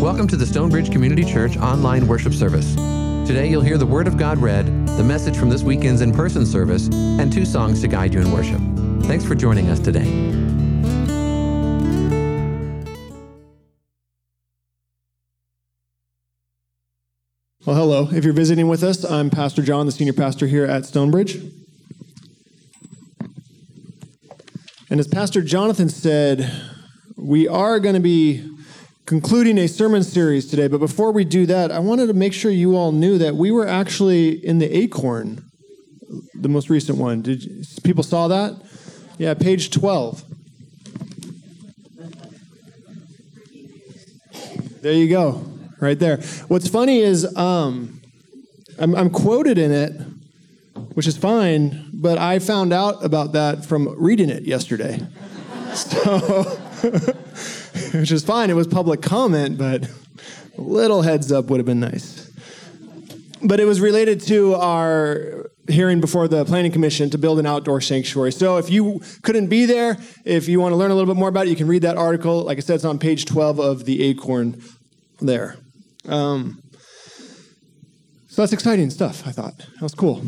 Welcome 0.00 0.26
to 0.28 0.36
the 0.36 0.46
Stonebridge 0.46 0.90
Community 0.90 1.22
Church 1.22 1.58
online 1.58 2.06
worship 2.06 2.32
service. 2.32 2.74
Today 3.26 3.50
you'll 3.50 3.60
hear 3.60 3.76
the 3.76 3.84
Word 3.84 4.06
of 4.06 4.16
God 4.16 4.38
read, 4.38 4.64
the 4.86 5.04
message 5.04 5.36
from 5.36 5.50
this 5.50 5.62
weekend's 5.62 6.00
in 6.00 6.10
person 6.10 6.46
service, 6.46 6.88
and 6.90 7.30
two 7.30 7.44
songs 7.44 7.82
to 7.82 7.86
guide 7.86 8.14
you 8.14 8.20
in 8.20 8.32
worship. 8.32 8.62
Thanks 9.02 9.26
for 9.26 9.34
joining 9.34 9.68
us 9.68 9.78
today. 9.78 10.06
Well, 17.66 17.76
hello. 17.76 18.08
If 18.10 18.24
you're 18.24 18.32
visiting 18.32 18.68
with 18.68 18.82
us, 18.82 19.04
I'm 19.04 19.28
Pastor 19.28 19.60
Jon, 19.60 19.84
the 19.84 19.92
senior 19.92 20.14
pastor 20.14 20.46
here 20.46 20.64
at 20.64 20.86
Stonebridge. 20.86 21.42
And 24.88 24.98
as 24.98 25.06
Pastor 25.06 25.42
Jonathan 25.42 25.90
said, 25.90 26.50
we 27.18 27.46
are 27.46 27.78
going 27.78 27.96
to 27.96 28.00
be 28.00 28.46
concluding 29.10 29.58
a 29.58 29.66
sermon 29.66 30.04
series 30.04 30.46
today. 30.46 30.68
But 30.68 30.78
before 30.78 31.10
we 31.10 31.24
do 31.24 31.44
that, 31.46 31.72
I 31.72 31.80
wanted 31.80 32.06
to 32.06 32.14
make 32.14 32.32
sure 32.32 32.52
you 32.52 32.76
all 32.76 32.92
knew 32.92 33.18
that 33.18 33.34
we 33.34 33.50
were 33.50 33.66
actually 33.66 34.28
in 34.46 34.60
the 34.60 34.72
Acorn, 34.72 35.50
the 36.34 36.48
most 36.48 36.70
recent 36.70 36.96
one. 36.96 37.20
Did 37.20 37.42
you, 37.42 37.64
people 37.82 38.04
saw 38.04 38.28
that? 38.28 38.54
Yeah, 39.18 39.34
page 39.34 39.72
12. 39.72 40.22
There 44.80 44.92
you 44.92 45.08
go, 45.08 45.44
right 45.80 45.98
there. 45.98 46.18
What's 46.46 46.68
funny 46.68 47.00
is 47.00 47.36
um, 47.36 48.00
I'm, 48.78 48.94
I'm 48.94 49.10
quoted 49.10 49.58
in 49.58 49.72
it, 49.72 49.90
which 50.94 51.08
is 51.08 51.16
fine, 51.16 51.90
but 51.92 52.16
I 52.16 52.38
found 52.38 52.72
out 52.72 53.04
about 53.04 53.32
that 53.32 53.64
from 53.64 53.92
reading 54.00 54.30
it 54.30 54.44
yesterday. 54.44 55.04
So. 55.72 56.58
which 57.94 58.12
is 58.12 58.24
fine. 58.24 58.50
It 58.50 58.54
was 58.54 58.66
public 58.66 59.02
comment, 59.02 59.58
but 59.58 59.84
a 59.86 59.90
little 60.60 61.02
heads 61.02 61.32
up 61.32 61.46
would 61.46 61.58
have 61.58 61.66
been 61.66 61.80
nice. 61.80 62.30
But 63.42 63.58
it 63.58 63.64
was 63.64 63.80
related 63.80 64.20
to 64.22 64.54
our 64.54 65.50
hearing 65.68 66.00
before 66.00 66.28
the 66.28 66.44
Planning 66.44 66.72
Commission 66.72 67.10
to 67.10 67.18
build 67.18 67.38
an 67.38 67.46
outdoor 67.46 67.80
sanctuary. 67.80 68.32
So 68.32 68.58
if 68.58 68.70
you 68.70 69.00
couldn't 69.22 69.46
be 69.48 69.64
there, 69.64 69.96
if 70.24 70.48
you 70.48 70.60
want 70.60 70.72
to 70.72 70.76
learn 70.76 70.90
a 70.90 70.94
little 70.94 71.12
bit 71.12 71.18
more 71.18 71.28
about 71.28 71.46
it, 71.46 71.50
you 71.50 71.56
can 71.56 71.66
read 71.66 71.82
that 71.82 71.96
article. 71.96 72.42
Like 72.42 72.58
I 72.58 72.60
said, 72.60 72.74
it's 72.74 72.84
on 72.84 72.98
page 72.98 73.24
12 73.24 73.58
of 73.58 73.84
the 73.86 74.02
Acorn 74.02 74.62
there. 75.20 75.56
Um, 76.06 76.62
so 78.28 78.42
that's 78.42 78.52
exciting 78.52 78.90
stuff, 78.90 79.26
I 79.26 79.32
thought. 79.32 79.56
That 79.58 79.82
was 79.82 79.94
cool. 79.94 80.22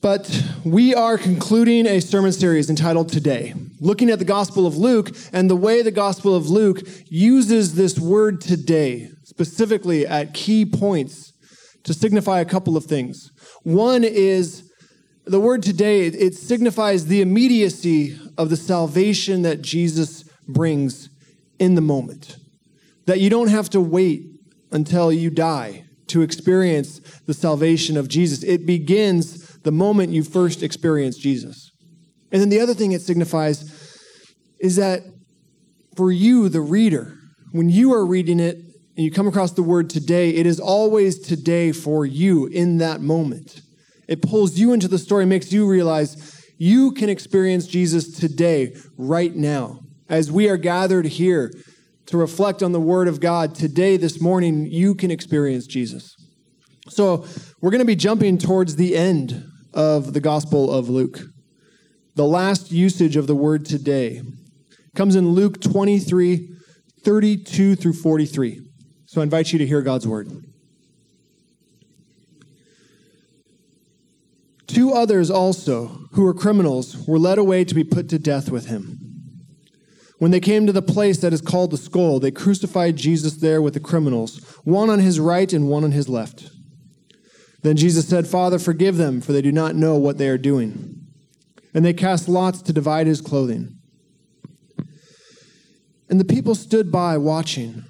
But 0.00 0.44
we 0.64 0.94
are 0.94 1.16
concluding 1.16 1.86
a 1.86 2.00
sermon 2.00 2.32
series 2.32 2.68
entitled 2.68 3.08
Today, 3.08 3.54
looking 3.80 4.10
at 4.10 4.18
the 4.18 4.24
Gospel 4.24 4.66
of 4.66 4.76
Luke 4.76 5.10
and 5.32 5.48
the 5.48 5.56
way 5.56 5.82
the 5.82 5.90
Gospel 5.90 6.34
of 6.34 6.48
Luke 6.48 6.80
uses 7.06 7.74
this 7.74 7.98
word 7.98 8.40
today, 8.40 9.10
specifically 9.24 10.06
at 10.06 10.34
key 10.34 10.64
points, 10.64 11.32
to 11.84 11.94
signify 11.94 12.40
a 12.40 12.44
couple 12.44 12.76
of 12.76 12.84
things. 12.84 13.30
One 13.62 14.04
is 14.04 14.70
the 15.24 15.40
word 15.40 15.62
today, 15.62 16.06
it 16.06 16.34
signifies 16.34 17.06
the 17.06 17.20
immediacy 17.20 18.18
of 18.36 18.50
the 18.50 18.56
salvation 18.56 19.42
that 19.42 19.62
Jesus 19.62 20.24
brings 20.48 21.08
in 21.58 21.74
the 21.76 21.80
moment. 21.80 22.36
That 23.06 23.20
you 23.20 23.30
don't 23.30 23.48
have 23.48 23.70
to 23.70 23.80
wait 23.80 24.24
until 24.70 25.12
you 25.12 25.30
die 25.30 25.84
to 26.08 26.22
experience 26.22 27.00
the 27.26 27.34
salvation 27.34 27.96
of 27.96 28.08
Jesus. 28.08 28.42
It 28.42 28.66
begins 28.66 29.41
the 29.62 29.72
moment 29.72 30.12
you 30.12 30.22
first 30.22 30.62
experience 30.62 31.16
Jesus. 31.16 31.70
And 32.30 32.40
then 32.40 32.48
the 32.48 32.60
other 32.60 32.74
thing 32.74 32.92
it 32.92 33.02
signifies 33.02 33.70
is 34.58 34.76
that 34.76 35.02
for 35.96 36.10
you, 36.10 36.48
the 36.48 36.60
reader, 36.60 37.18
when 37.52 37.68
you 37.68 37.92
are 37.92 38.06
reading 38.06 38.40
it 38.40 38.56
and 38.56 39.04
you 39.04 39.10
come 39.10 39.28
across 39.28 39.52
the 39.52 39.62
word 39.62 39.90
today, 39.90 40.30
it 40.30 40.46
is 40.46 40.58
always 40.58 41.18
today 41.18 41.72
for 41.72 42.06
you 42.06 42.46
in 42.46 42.78
that 42.78 43.00
moment. 43.00 43.60
It 44.08 44.22
pulls 44.22 44.58
you 44.58 44.72
into 44.72 44.88
the 44.88 44.98
story, 44.98 45.26
makes 45.26 45.52
you 45.52 45.68
realize 45.68 46.42
you 46.58 46.92
can 46.92 47.08
experience 47.08 47.66
Jesus 47.66 48.18
today, 48.18 48.74
right 48.96 49.34
now. 49.34 49.80
As 50.08 50.30
we 50.30 50.48
are 50.48 50.56
gathered 50.56 51.06
here 51.06 51.52
to 52.06 52.16
reflect 52.16 52.62
on 52.62 52.72
the 52.72 52.80
Word 52.80 53.08
of 53.08 53.20
God 53.20 53.54
today, 53.54 53.96
this 53.96 54.20
morning, 54.20 54.66
you 54.66 54.94
can 54.94 55.10
experience 55.10 55.66
Jesus. 55.66 56.14
So, 56.88 57.24
we're 57.60 57.70
going 57.70 57.80
to 57.80 57.84
be 57.84 57.96
jumping 57.96 58.38
towards 58.38 58.76
the 58.76 58.96
end 58.96 59.44
of 59.74 60.12
the 60.12 60.20
Gospel 60.20 60.72
of 60.72 60.88
Luke. 60.88 61.20
The 62.14 62.24
last 62.24 62.70
usage 62.70 63.16
of 63.16 63.26
the 63.26 63.34
word 63.34 63.64
today 63.64 64.22
comes 64.94 65.16
in 65.16 65.30
Luke 65.30 65.60
23 65.60 66.48
32 67.04 67.74
through 67.74 67.92
43. 67.94 68.60
So 69.06 69.20
I 69.20 69.24
invite 69.24 69.52
you 69.52 69.58
to 69.58 69.66
hear 69.66 69.82
God's 69.82 70.06
word. 70.06 70.30
Two 74.66 74.92
others 74.92 75.30
also, 75.30 76.06
who 76.12 76.22
were 76.22 76.32
criminals, 76.32 77.06
were 77.06 77.18
led 77.18 77.38
away 77.38 77.64
to 77.64 77.74
be 77.74 77.84
put 77.84 78.08
to 78.08 78.18
death 78.18 78.50
with 78.50 78.66
him. 78.66 78.98
When 80.18 80.30
they 80.30 80.40
came 80.40 80.66
to 80.66 80.72
the 80.72 80.80
place 80.80 81.18
that 81.18 81.32
is 81.32 81.40
called 81.40 81.72
the 81.72 81.76
skull, 81.76 82.20
they 82.20 82.30
crucified 82.30 82.96
Jesus 82.96 83.34
there 83.34 83.60
with 83.60 83.74
the 83.74 83.80
criminals, 83.80 84.38
one 84.64 84.88
on 84.88 85.00
his 85.00 85.18
right 85.18 85.52
and 85.52 85.68
one 85.68 85.84
on 85.84 85.90
his 85.90 86.08
left. 86.08 86.48
Then 87.62 87.76
Jesus 87.76 88.08
said, 88.08 88.26
Father, 88.26 88.58
forgive 88.58 88.96
them, 88.96 89.20
for 89.20 89.32
they 89.32 89.42
do 89.42 89.52
not 89.52 89.76
know 89.76 89.96
what 89.96 90.18
they 90.18 90.28
are 90.28 90.38
doing. 90.38 91.06
And 91.72 91.84
they 91.84 91.92
cast 91.92 92.28
lots 92.28 92.60
to 92.62 92.72
divide 92.72 93.06
his 93.06 93.20
clothing. 93.20 93.78
And 96.08 96.20
the 96.20 96.24
people 96.24 96.54
stood 96.54 96.92
by 96.92 97.16
watching. 97.16 97.84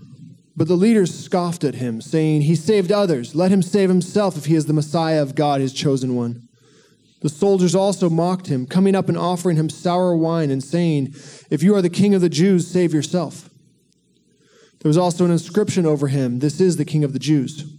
But 0.54 0.68
the 0.68 0.74
leaders 0.74 1.12
scoffed 1.24 1.64
at 1.64 1.76
him, 1.76 2.00
saying, 2.02 2.42
He 2.42 2.54
saved 2.54 2.92
others. 2.92 3.34
Let 3.34 3.50
him 3.50 3.62
save 3.62 3.88
himself 3.88 4.36
if 4.36 4.44
he 4.44 4.54
is 4.54 4.66
the 4.66 4.74
Messiah 4.74 5.22
of 5.22 5.34
God, 5.34 5.60
his 5.60 5.72
chosen 5.72 6.14
one. 6.14 6.46
The 7.22 7.30
soldiers 7.30 7.74
also 7.74 8.10
mocked 8.10 8.48
him, 8.48 8.66
coming 8.66 8.94
up 8.94 9.08
and 9.08 9.16
offering 9.16 9.56
him 9.56 9.70
sour 9.70 10.14
wine 10.14 10.50
and 10.50 10.62
saying, 10.62 11.14
If 11.50 11.62
you 11.62 11.74
are 11.74 11.82
the 11.82 11.88
king 11.88 12.14
of 12.14 12.20
the 12.20 12.28
Jews, 12.28 12.68
save 12.68 12.92
yourself. 12.92 13.48
There 14.80 14.88
was 14.88 14.98
also 14.98 15.24
an 15.24 15.30
inscription 15.30 15.86
over 15.86 16.08
him, 16.08 16.40
This 16.40 16.60
is 16.60 16.76
the 16.76 16.84
king 16.84 17.04
of 17.04 17.12
the 17.12 17.18
Jews. 17.18 17.71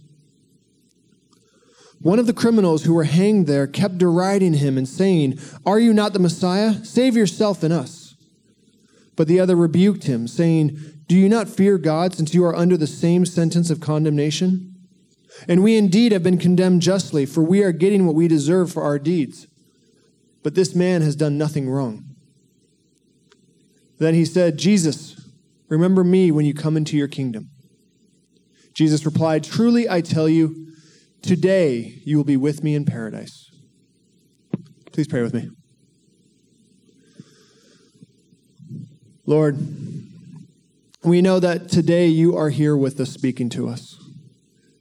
One 2.04 2.18
of 2.18 2.26
the 2.26 2.34
criminals 2.34 2.84
who 2.84 2.92
were 2.92 3.04
hanged 3.04 3.46
there 3.46 3.66
kept 3.66 3.96
deriding 3.96 4.52
him 4.52 4.76
and 4.76 4.86
saying, 4.86 5.38
Are 5.64 5.78
you 5.78 5.94
not 5.94 6.12
the 6.12 6.18
Messiah? 6.18 6.84
Save 6.84 7.16
yourself 7.16 7.62
and 7.62 7.72
us. 7.72 8.14
But 9.16 9.26
the 9.26 9.40
other 9.40 9.56
rebuked 9.56 10.04
him, 10.04 10.28
saying, 10.28 10.78
Do 11.08 11.16
you 11.16 11.30
not 11.30 11.48
fear 11.48 11.78
God, 11.78 12.14
since 12.14 12.34
you 12.34 12.44
are 12.44 12.54
under 12.54 12.76
the 12.76 12.86
same 12.86 13.24
sentence 13.24 13.70
of 13.70 13.80
condemnation? 13.80 14.74
And 15.48 15.62
we 15.62 15.78
indeed 15.78 16.12
have 16.12 16.22
been 16.22 16.36
condemned 16.36 16.82
justly, 16.82 17.24
for 17.24 17.42
we 17.42 17.62
are 17.62 17.72
getting 17.72 18.04
what 18.04 18.14
we 18.14 18.28
deserve 18.28 18.70
for 18.70 18.82
our 18.82 18.98
deeds. 18.98 19.46
But 20.42 20.54
this 20.54 20.74
man 20.74 21.00
has 21.00 21.16
done 21.16 21.38
nothing 21.38 21.70
wrong. 21.70 22.04
Then 23.98 24.12
he 24.12 24.26
said, 24.26 24.58
Jesus, 24.58 25.26
remember 25.70 26.04
me 26.04 26.30
when 26.30 26.44
you 26.44 26.52
come 26.52 26.76
into 26.76 26.98
your 26.98 27.08
kingdom. 27.08 27.48
Jesus 28.74 29.06
replied, 29.06 29.42
Truly 29.42 29.88
I 29.88 30.02
tell 30.02 30.28
you, 30.28 30.64
Today 31.24 32.02
you 32.04 32.18
will 32.18 32.24
be 32.24 32.36
with 32.36 32.62
me 32.62 32.74
in 32.74 32.84
paradise. 32.84 33.50
Please 34.92 35.08
pray 35.08 35.22
with 35.22 35.32
me. 35.32 35.48
Lord, 39.24 39.56
we 41.02 41.22
know 41.22 41.40
that 41.40 41.70
today 41.70 42.08
you 42.08 42.36
are 42.36 42.50
here 42.50 42.76
with 42.76 43.00
us 43.00 43.10
speaking 43.10 43.48
to 43.50 43.70
us. 43.70 43.98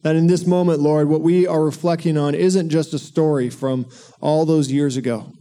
That 0.01 0.17
in 0.17 0.27
this 0.27 0.45
moment, 0.45 0.81
Lord, 0.81 1.07
what 1.07 1.21
we 1.21 1.47
are 1.47 1.63
reflecting 1.63 2.17
on 2.17 2.35
isn't 2.35 2.67
just 2.67 2.93
a 2.93 2.99
story 2.99 3.49
from 3.49 3.85
all 4.19 4.45
those 4.45 4.69
years 4.69 4.97
ago, 4.97 5.31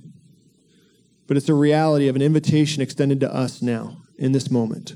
but 1.27 1.37
it's 1.37 1.49
a 1.49 1.55
reality 1.55 2.07
of 2.07 2.15
an 2.15 2.23
invitation 2.23 2.81
extended 2.81 3.19
to 3.19 3.35
us 3.35 3.61
now, 3.61 3.97
in 4.19 4.31
this 4.31 4.53
moment. 4.53 4.95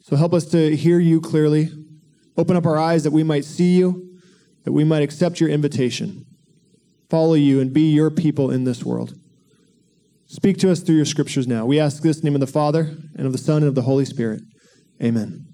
So 0.00 0.16
help 0.16 0.34
us 0.34 0.46
to 0.46 0.74
hear 0.74 0.98
you 0.98 1.20
clearly. 1.20 1.70
Open 2.36 2.56
up 2.56 2.66
our 2.66 2.76
eyes 2.76 3.04
that 3.04 3.12
we 3.12 3.22
might 3.22 3.44
see 3.44 3.76
you 3.76 4.02
that 4.66 4.72
we 4.72 4.82
might 4.82 5.02
accept 5.02 5.40
your 5.40 5.48
invitation, 5.48 6.26
follow 7.08 7.34
you, 7.34 7.60
and 7.60 7.72
be 7.72 7.92
your 7.92 8.10
people 8.10 8.50
in 8.50 8.64
this 8.64 8.84
world. 8.84 9.14
Speak 10.26 10.58
to 10.58 10.72
us 10.72 10.80
through 10.80 10.96
your 10.96 11.04
scriptures 11.04 11.46
now. 11.46 11.64
We 11.64 11.78
ask 11.78 12.02
this 12.02 12.16
in 12.16 12.22
the 12.22 12.30
name 12.30 12.34
of 12.34 12.40
the 12.40 12.52
Father, 12.52 12.96
and 13.14 13.26
of 13.26 13.32
the 13.32 13.38
Son, 13.38 13.58
and 13.58 13.68
of 13.68 13.76
the 13.76 13.82
Holy 13.82 14.04
Spirit. 14.04 14.42
Amen. 15.00 15.46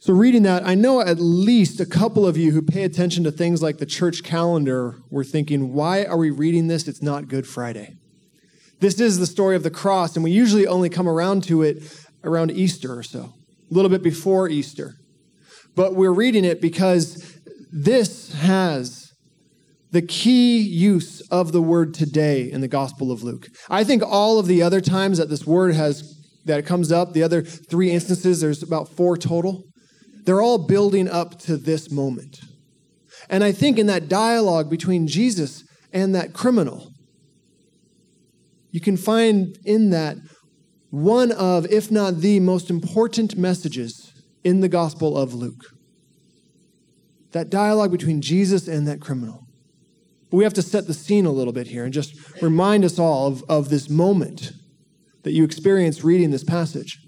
So, 0.00 0.12
reading 0.12 0.42
that, 0.42 0.66
I 0.66 0.74
know 0.74 1.00
at 1.00 1.18
least 1.18 1.80
a 1.80 1.86
couple 1.86 2.26
of 2.26 2.36
you 2.36 2.50
who 2.52 2.60
pay 2.60 2.84
attention 2.84 3.24
to 3.24 3.30
things 3.30 3.62
like 3.62 3.78
the 3.78 3.86
church 3.86 4.22
calendar 4.22 4.96
were 5.10 5.24
thinking, 5.24 5.72
why 5.72 6.04
are 6.04 6.18
we 6.18 6.28
reading 6.28 6.66
this? 6.68 6.86
It's 6.86 7.00
not 7.00 7.26
Good 7.26 7.46
Friday. 7.46 7.94
This 8.80 9.00
is 9.00 9.18
the 9.18 9.26
story 9.26 9.56
of 9.56 9.62
the 9.62 9.70
cross, 9.70 10.14
and 10.14 10.22
we 10.22 10.30
usually 10.30 10.66
only 10.66 10.90
come 10.90 11.08
around 11.08 11.42
to 11.44 11.62
it 11.62 11.82
around 12.22 12.50
Easter 12.50 12.94
or 12.94 13.02
so, 13.02 13.32
a 13.70 13.74
little 13.74 13.90
bit 13.90 14.02
before 14.02 14.50
Easter 14.50 14.96
but 15.74 15.94
we're 15.94 16.12
reading 16.12 16.44
it 16.44 16.60
because 16.60 17.38
this 17.72 18.32
has 18.34 19.12
the 19.90 20.02
key 20.02 20.58
use 20.58 21.20
of 21.30 21.52
the 21.52 21.62
word 21.62 21.94
today 21.94 22.50
in 22.50 22.60
the 22.60 22.68
Gospel 22.68 23.12
of 23.12 23.22
Luke. 23.22 23.48
I 23.68 23.84
think 23.84 24.02
all 24.02 24.38
of 24.38 24.46
the 24.46 24.62
other 24.62 24.80
times 24.80 25.18
that 25.18 25.28
this 25.28 25.46
word 25.46 25.74
has 25.74 26.18
that 26.44 26.66
comes 26.66 26.90
up, 26.90 27.12
the 27.12 27.22
other 27.22 27.42
three 27.42 27.90
instances, 27.90 28.40
there's 28.40 28.62
about 28.62 28.88
four 28.88 29.16
total, 29.16 29.64
they're 30.24 30.42
all 30.42 30.58
building 30.58 31.08
up 31.08 31.38
to 31.40 31.56
this 31.56 31.90
moment. 31.90 32.40
And 33.28 33.44
I 33.44 33.52
think 33.52 33.78
in 33.78 33.86
that 33.86 34.08
dialogue 34.08 34.68
between 34.68 35.06
Jesus 35.06 35.62
and 35.92 36.14
that 36.14 36.32
criminal, 36.32 36.90
you 38.70 38.80
can 38.80 38.96
find 38.96 39.56
in 39.64 39.90
that 39.90 40.16
one 40.90 41.30
of, 41.32 41.66
if 41.66 41.90
not 41.90 42.16
the 42.16 42.40
most 42.40 42.70
important 42.70 43.36
messages 43.36 44.01
in 44.44 44.60
the 44.60 44.68
Gospel 44.68 45.16
of 45.16 45.34
Luke. 45.34 45.74
That 47.32 47.50
dialogue 47.50 47.92
between 47.92 48.20
Jesus 48.20 48.68
and 48.68 48.86
that 48.86 49.00
criminal. 49.00 49.46
But 50.30 50.38
we 50.38 50.44
have 50.44 50.54
to 50.54 50.62
set 50.62 50.86
the 50.86 50.94
scene 50.94 51.26
a 51.26 51.30
little 51.30 51.52
bit 51.52 51.68
here 51.68 51.84
and 51.84 51.92
just 51.92 52.14
remind 52.42 52.84
us 52.84 52.98
all 52.98 53.26
of, 53.28 53.44
of 53.48 53.68
this 53.68 53.88
moment 53.88 54.52
that 55.22 55.32
you 55.32 55.44
experienced 55.44 56.02
reading 56.02 56.30
this 56.30 56.44
passage. 56.44 56.98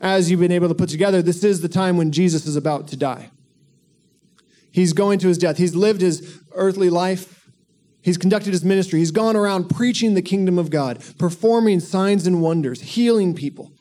As 0.00 0.30
you've 0.30 0.40
been 0.40 0.52
able 0.52 0.68
to 0.68 0.74
put 0.74 0.88
together, 0.88 1.22
this 1.22 1.42
is 1.42 1.60
the 1.60 1.68
time 1.68 1.96
when 1.96 2.12
Jesus 2.12 2.46
is 2.46 2.56
about 2.56 2.88
to 2.88 2.96
die. 2.96 3.30
He's 4.70 4.92
going 4.92 5.18
to 5.20 5.28
his 5.28 5.38
death. 5.38 5.58
He's 5.58 5.74
lived 5.74 6.00
his 6.00 6.40
earthly 6.52 6.88
life. 6.88 7.48
He's 8.00 8.16
conducted 8.16 8.52
his 8.52 8.64
ministry. 8.64 9.00
He's 9.00 9.10
gone 9.10 9.34
around 9.34 9.68
preaching 9.68 10.14
the 10.14 10.22
kingdom 10.22 10.58
of 10.58 10.70
God, 10.70 11.02
performing 11.18 11.80
signs 11.80 12.26
and 12.26 12.40
wonders, 12.40 12.80
healing 12.80 13.34
people. 13.34 13.72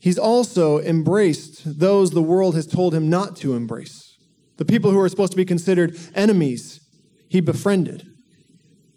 He's 0.00 0.18
also 0.18 0.80
embraced 0.80 1.78
those 1.78 2.10
the 2.10 2.22
world 2.22 2.54
has 2.54 2.66
told 2.66 2.94
him 2.94 3.10
not 3.10 3.36
to 3.36 3.54
embrace. 3.54 4.16
The 4.56 4.64
people 4.64 4.90
who 4.90 4.98
are 4.98 5.08
supposed 5.08 5.32
to 5.32 5.36
be 5.36 5.44
considered 5.44 5.96
enemies, 6.14 6.80
he 7.28 7.40
befriended. 7.40 8.06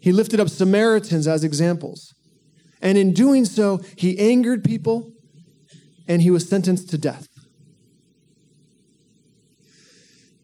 He 0.00 0.12
lifted 0.12 0.40
up 0.40 0.48
Samaritans 0.48 1.28
as 1.28 1.44
examples. 1.44 2.14
And 2.80 2.98
in 2.98 3.12
doing 3.12 3.44
so, 3.44 3.80
he 3.96 4.18
angered 4.18 4.64
people 4.64 5.12
and 6.08 6.22
he 6.22 6.30
was 6.30 6.48
sentenced 6.48 6.90
to 6.90 6.98
death. 6.98 7.28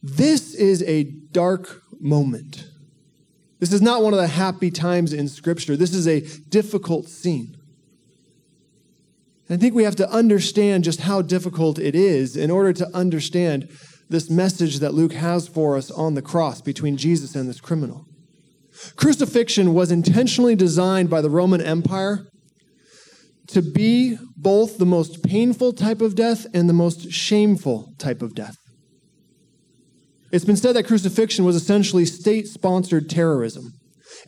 This 0.02 0.54
is 0.54 0.82
a 0.84 1.04
dark 1.04 1.82
moment. 2.00 2.66
This 3.58 3.72
is 3.72 3.82
not 3.82 4.02
one 4.02 4.14
of 4.14 4.18
the 4.18 4.26
happy 4.26 4.70
times 4.70 5.12
in 5.12 5.28
Scripture. 5.28 5.76
This 5.76 5.94
is 5.94 6.08
a 6.08 6.20
difficult 6.48 7.08
scene. 7.08 7.59
I 9.50 9.56
think 9.56 9.74
we 9.74 9.82
have 9.82 9.96
to 9.96 10.08
understand 10.08 10.84
just 10.84 11.00
how 11.00 11.22
difficult 11.22 11.80
it 11.80 11.96
is 11.96 12.36
in 12.36 12.52
order 12.52 12.72
to 12.72 12.88
understand 12.94 13.68
this 14.08 14.30
message 14.30 14.78
that 14.78 14.94
Luke 14.94 15.12
has 15.12 15.48
for 15.48 15.76
us 15.76 15.90
on 15.90 16.14
the 16.14 16.22
cross 16.22 16.60
between 16.62 16.96
Jesus 16.96 17.34
and 17.34 17.48
this 17.48 17.60
criminal. 17.60 18.04
Crucifixion 18.94 19.74
was 19.74 19.90
intentionally 19.90 20.54
designed 20.54 21.10
by 21.10 21.20
the 21.20 21.30
Roman 21.30 21.60
Empire 21.60 22.26
to 23.48 23.60
be 23.60 24.16
both 24.36 24.78
the 24.78 24.86
most 24.86 25.24
painful 25.24 25.72
type 25.72 26.00
of 26.00 26.14
death 26.14 26.46
and 26.54 26.68
the 26.68 26.72
most 26.72 27.10
shameful 27.10 27.92
type 27.98 28.22
of 28.22 28.34
death. 28.34 28.54
It's 30.32 30.44
been 30.44 30.56
said 30.56 30.76
that 30.76 30.86
crucifixion 30.86 31.44
was 31.44 31.56
essentially 31.56 32.04
state 32.04 32.46
sponsored 32.46 33.10
terrorism. 33.10 33.72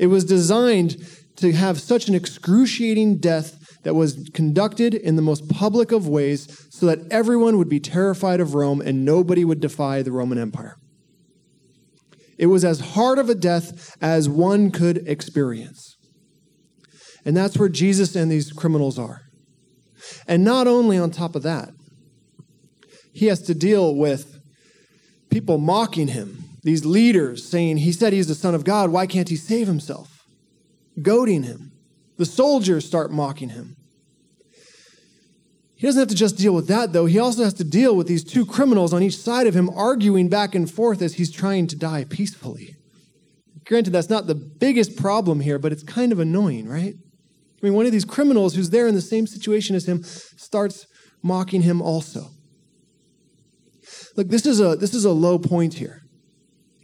It 0.00 0.08
was 0.08 0.24
designed 0.24 0.96
to 1.36 1.52
have 1.52 1.80
such 1.80 2.08
an 2.08 2.16
excruciating 2.16 3.18
death 3.18 3.61
that 3.82 3.94
was 3.94 4.28
conducted 4.32 4.94
in 4.94 5.16
the 5.16 5.22
most 5.22 5.48
public 5.48 5.92
of 5.92 6.08
ways 6.08 6.66
so 6.70 6.86
that 6.86 7.00
everyone 7.10 7.58
would 7.58 7.68
be 7.68 7.80
terrified 7.80 8.40
of 8.40 8.54
Rome 8.54 8.80
and 8.80 9.04
nobody 9.04 9.44
would 9.44 9.60
defy 9.60 10.02
the 10.02 10.12
Roman 10.12 10.38
Empire. 10.38 10.76
It 12.38 12.46
was 12.46 12.64
as 12.64 12.80
hard 12.80 13.18
of 13.18 13.28
a 13.28 13.34
death 13.34 13.96
as 14.00 14.28
one 14.28 14.70
could 14.70 15.06
experience. 15.08 15.96
And 17.24 17.36
that's 17.36 17.56
where 17.56 17.68
Jesus 17.68 18.16
and 18.16 18.30
these 18.30 18.52
criminals 18.52 18.98
are. 18.98 19.20
And 20.26 20.44
not 20.44 20.66
only 20.66 20.98
on 20.98 21.10
top 21.10 21.36
of 21.36 21.42
that, 21.42 21.70
he 23.12 23.26
has 23.26 23.42
to 23.42 23.54
deal 23.54 23.94
with 23.94 24.40
people 25.30 25.58
mocking 25.58 26.08
him, 26.08 26.44
these 26.62 26.84
leaders 26.84 27.48
saying, 27.48 27.78
He 27.78 27.92
said 27.92 28.12
he's 28.12 28.28
the 28.28 28.34
Son 28.34 28.54
of 28.54 28.64
God, 28.64 28.90
why 28.90 29.06
can't 29.06 29.28
he 29.28 29.36
save 29.36 29.66
himself? 29.66 30.24
Goading 31.00 31.42
him. 31.42 31.71
The 32.18 32.26
soldiers 32.26 32.86
start 32.86 33.10
mocking 33.10 33.50
him. 33.50 33.76
He 35.74 35.88
doesn't 35.88 35.98
have 35.98 36.08
to 36.08 36.14
just 36.14 36.36
deal 36.36 36.54
with 36.54 36.68
that, 36.68 36.92
though. 36.92 37.06
He 37.06 37.18
also 37.18 37.42
has 37.42 37.54
to 37.54 37.64
deal 37.64 37.96
with 37.96 38.06
these 38.06 38.22
two 38.22 38.46
criminals 38.46 38.92
on 38.92 39.02
each 39.02 39.16
side 39.16 39.48
of 39.48 39.54
him 39.54 39.68
arguing 39.70 40.28
back 40.28 40.54
and 40.54 40.70
forth 40.70 41.02
as 41.02 41.14
he's 41.14 41.32
trying 41.32 41.66
to 41.66 41.76
die 41.76 42.04
peacefully. 42.08 42.76
Granted, 43.66 43.90
that's 43.90 44.08
not 44.08 44.28
the 44.28 44.34
biggest 44.34 44.96
problem 44.96 45.40
here, 45.40 45.58
but 45.58 45.72
it's 45.72 45.82
kind 45.82 46.12
of 46.12 46.20
annoying, 46.20 46.68
right? 46.68 46.94
I 46.94 47.66
mean, 47.66 47.74
one 47.74 47.86
of 47.86 47.92
these 47.92 48.04
criminals 48.04 48.54
who's 48.54 48.70
there 48.70 48.86
in 48.86 48.94
the 48.94 49.00
same 49.00 49.26
situation 49.26 49.74
as 49.74 49.86
him 49.86 50.04
starts 50.04 50.86
mocking 51.22 51.62
him 51.62 51.82
also. 51.82 52.30
Look, 54.16 54.28
this 54.28 54.46
is 54.46 54.60
a, 54.60 54.76
this 54.76 54.94
is 54.94 55.04
a 55.04 55.12
low 55.12 55.38
point 55.38 55.74
here. 55.74 56.02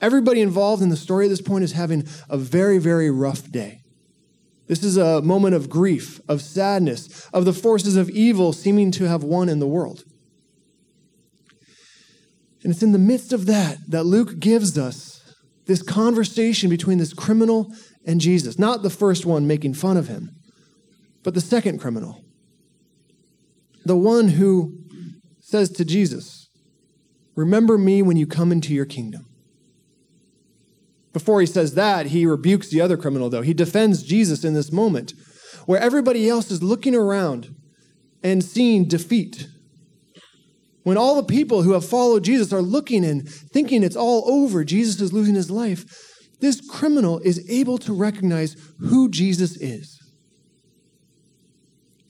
Everybody 0.01 0.41
involved 0.41 0.83
in 0.83 0.89
the 0.89 0.97
story 0.97 1.27
at 1.27 1.29
this 1.29 1.43
point 1.43 1.65
is 1.65 1.73
having 1.73 2.05
a 2.29 2.37
very, 2.37 2.79
very 2.79 3.11
rough 3.11 3.51
day. 3.51 3.83
This 4.69 4.85
is 4.85 4.99
a 4.99 5.23
moment 5.23 5.55
of 5.55 5.71
grief, 5.71 6.21
of 6.29 6.43
sadness, 6.43 7.27
of 7.33 7.47
the 7.47 7.55
forces 7.55 7.97
of 7.97 8.11
evil 8.11 8.53
seeming 8.53 8.91
to 8.93 9.05
have 9.05 9.25
won 9.25 9.49
in 9.49 9.59
the 9.59 9.67
world. 9.67 10.05
And 12.63 12.73
it's 12.73 12.83
in 12.83 12.93
the 12.93 12.99
midst 12.99 13.33
of 13.33 13.47
that 13.47 13.79
that 13.89 14.05
Luke 14.05 14.39
gives 14.39 14.77
us 14.77 15.35
this 15.65 15.83
conversation 15.83 16.69
between 16.69 16.99
this 16.99 17.15
criminal 17.15 17.73
and 18.05 18.21
Jesus. 18.21 18.59
Not 18.59 18.83
the 18.83 18.91
first 18.91 19.25
one 19.25 19.47
making 19.47 19.75
fun 19.75 19.97
of 19.97 20.09
him, 20.09 20.37
but 21.23 21.35
the 21.35 21.41
second 21.41 21.79
criminal. 21.79 22.25
The 23.87 23.97
one 23.97 24.29
who 24.29 24.79
says 25.41 25.71
to 25.73 25.85
Jesus, 25.85 26.51
Remember 27.35 27.79
me 27.79 28.03
when 28.03 28.17
you 28.17 28.27
come 28.27 28.53
into 28.53 28.75
your 28.75 28.85
kingdom. 28.85 29.28
Before 31.13 31.41
he 31.41 31.47
says 31.47 31.75
that, 31.75 32.07
he 32.07 32.27
rebukes 32.27 32.69
the 32.69 32.81
other 32.81 32.97
criminal, 32.97 33.31
though. 33.31 33.43
He 33.43 33.55
defends 33.55 34.03
Jesus 34.03 34.45
in 34.45 34.55
this 34.55 34.71
moment 34.71 35.15
where 35.67 35.81
everybody 35.81 36.29
else 36.29 36.51
is 36.51 36.63
looking 36.63 36.95
around 36.95 37.55
and 38.23 38.45
seeing 38.45 38.87
defeat. 38.87 39.49
When 40.83 40.97
all 40.97 41.17
the 41.17 41.23
people 41.23 41.63
who 41.63 41.73
have 41.73 41.85
followed 41.85 42.25
Jesus 42.25 42.53
are 42.53 42.63
looking 42.63 43.05
and 43.05 43.29
thinking 43.29 43.83
it's 43.83 43.97
all 43.97 44.31
over, 44.31 44.65
Jesus 44.65 45.01
is 45.01 45.13
losing 45.13 45.35
his 45.35 45.51
life, 45.51 45.85
this 46.41 46.61
criminal 46.67 47.19
is 47.19 47.45
able 47.51 47.79
to 47.79 47.93
recognize 47.93 48.57
who 48.79 49.11
Jesus 49.11 49.57
is. 49.57 49.99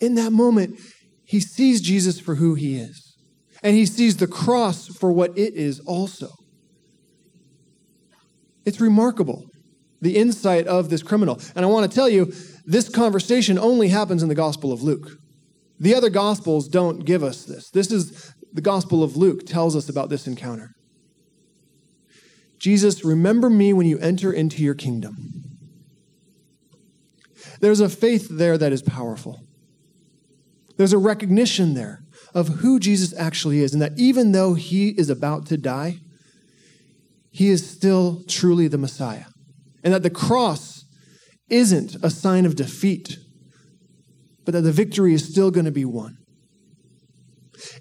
In 0.00 0.14
that 0.14 0.32
moment, 0.32 0.78
he 1.24 1.40
sees 1.40 1.80
Jesus 1.80 2.20
for 2.20 2.36
who 2.36 2.54
he 2.54 2.76
is, 2.76 3.16
and 3.62 3.74
he 3.74 3.86
sees 3.86 4.18
the 4.18 4.26
cross 4.26 4.86
for 4.86 5.10
what 5.10 5.36
it 5.36 5.54
is 5.54 5.80
also. 5.80 6.30
It's 8.68 8.82
remarkable, 8.82 9.46
the 10.02 10.14
insight 10.14 10.66
of 10.66 10.90
this 10.90 11.02
criminal. 11.02 11.40
And 11.56 11.64
I 11.64 11.68
want 11.68 11.90
to 11.90 11.94
tell 11.94 12.06
you, 12.06 12.30
this 12.66 12.90
conversation 12.90 13.58
only 13.58 13.88
happens 13.88 14.22
in 14.22 14.28
the 14.28 14.34
Gospel 14.34 14.74
of 14.74 14.82
Luke. 14.82 15.12
The 15.80 15.94
other 15.94 16.10
Gospels 16.10 16.68
don't 16.68 17.06
give 17.06 17.22
us 17.22 17.44
this. 17.44 17.70
This 17.70 17.90
is 17.90 18.34
the 18.52 18.60
Gospel 18.60 19.02
of 19.02 19.16
Luke 19.16 19.46
tells 19.46 19.74
us 19.74 19.88
about 19.88 20.10
this 20.10 20.26
encounter. 20.26 20.72
Jesus, 22.58 23.06
remember 23.06 23.48
me 23.48 23.72
when 23.72 23.86
you 23.86 23.98
enter 24.00 24.30
into 24.30 24.62
your 24.62 24.74
kingdom. 24.74 25.16
There's 27.60 27.80
a 27.80 27.88
faith 27.88 28.28
there 28.28 28.58
that 28.58 28.70
is 28.70 28.82
powerful. 28.82 29.40
There's 30.76 30.92
a 30.92 30.98
recognition 30.98 31.72
there 31.72 32.02
of 32.34 32.48
who 32.48 32.78
Jesus 32.78 33.14
actually 33.18 33.60
is, 33.60 33.72
and 33.72 33.80
that 33.80 33.92
even 33.96 34.32
though 34.32 34.52
he 34.52 34.90
is 34.90 35.08
about 35.08 35.46
to 35.46 35.56
die, 35.56 36.00
he 37.30 37.48
is 37.48 37.68
still 37.68 38.22
truly 38.26 38.68
the 38.68 38.78
Messiah. 38.78 39.26
And 39.84 39.94
that 39.94 40.02
the 40.02 40.10
cross 40.10 40.84
isn't 41.48 41.96
a 42.02 42.10
sign 42.10 42.44
of 42.44 42.56
defeat, 42.56 43.18
but 44.44 44.52
that 44.52 44.62
the 44.62 44.72
victory 44.72 45.14
is 45.14 45.28
still 45.28 45.50
going 45.50 45.66
to 45.66 45.72
be 45.72 45.84
won. 45.84 46.16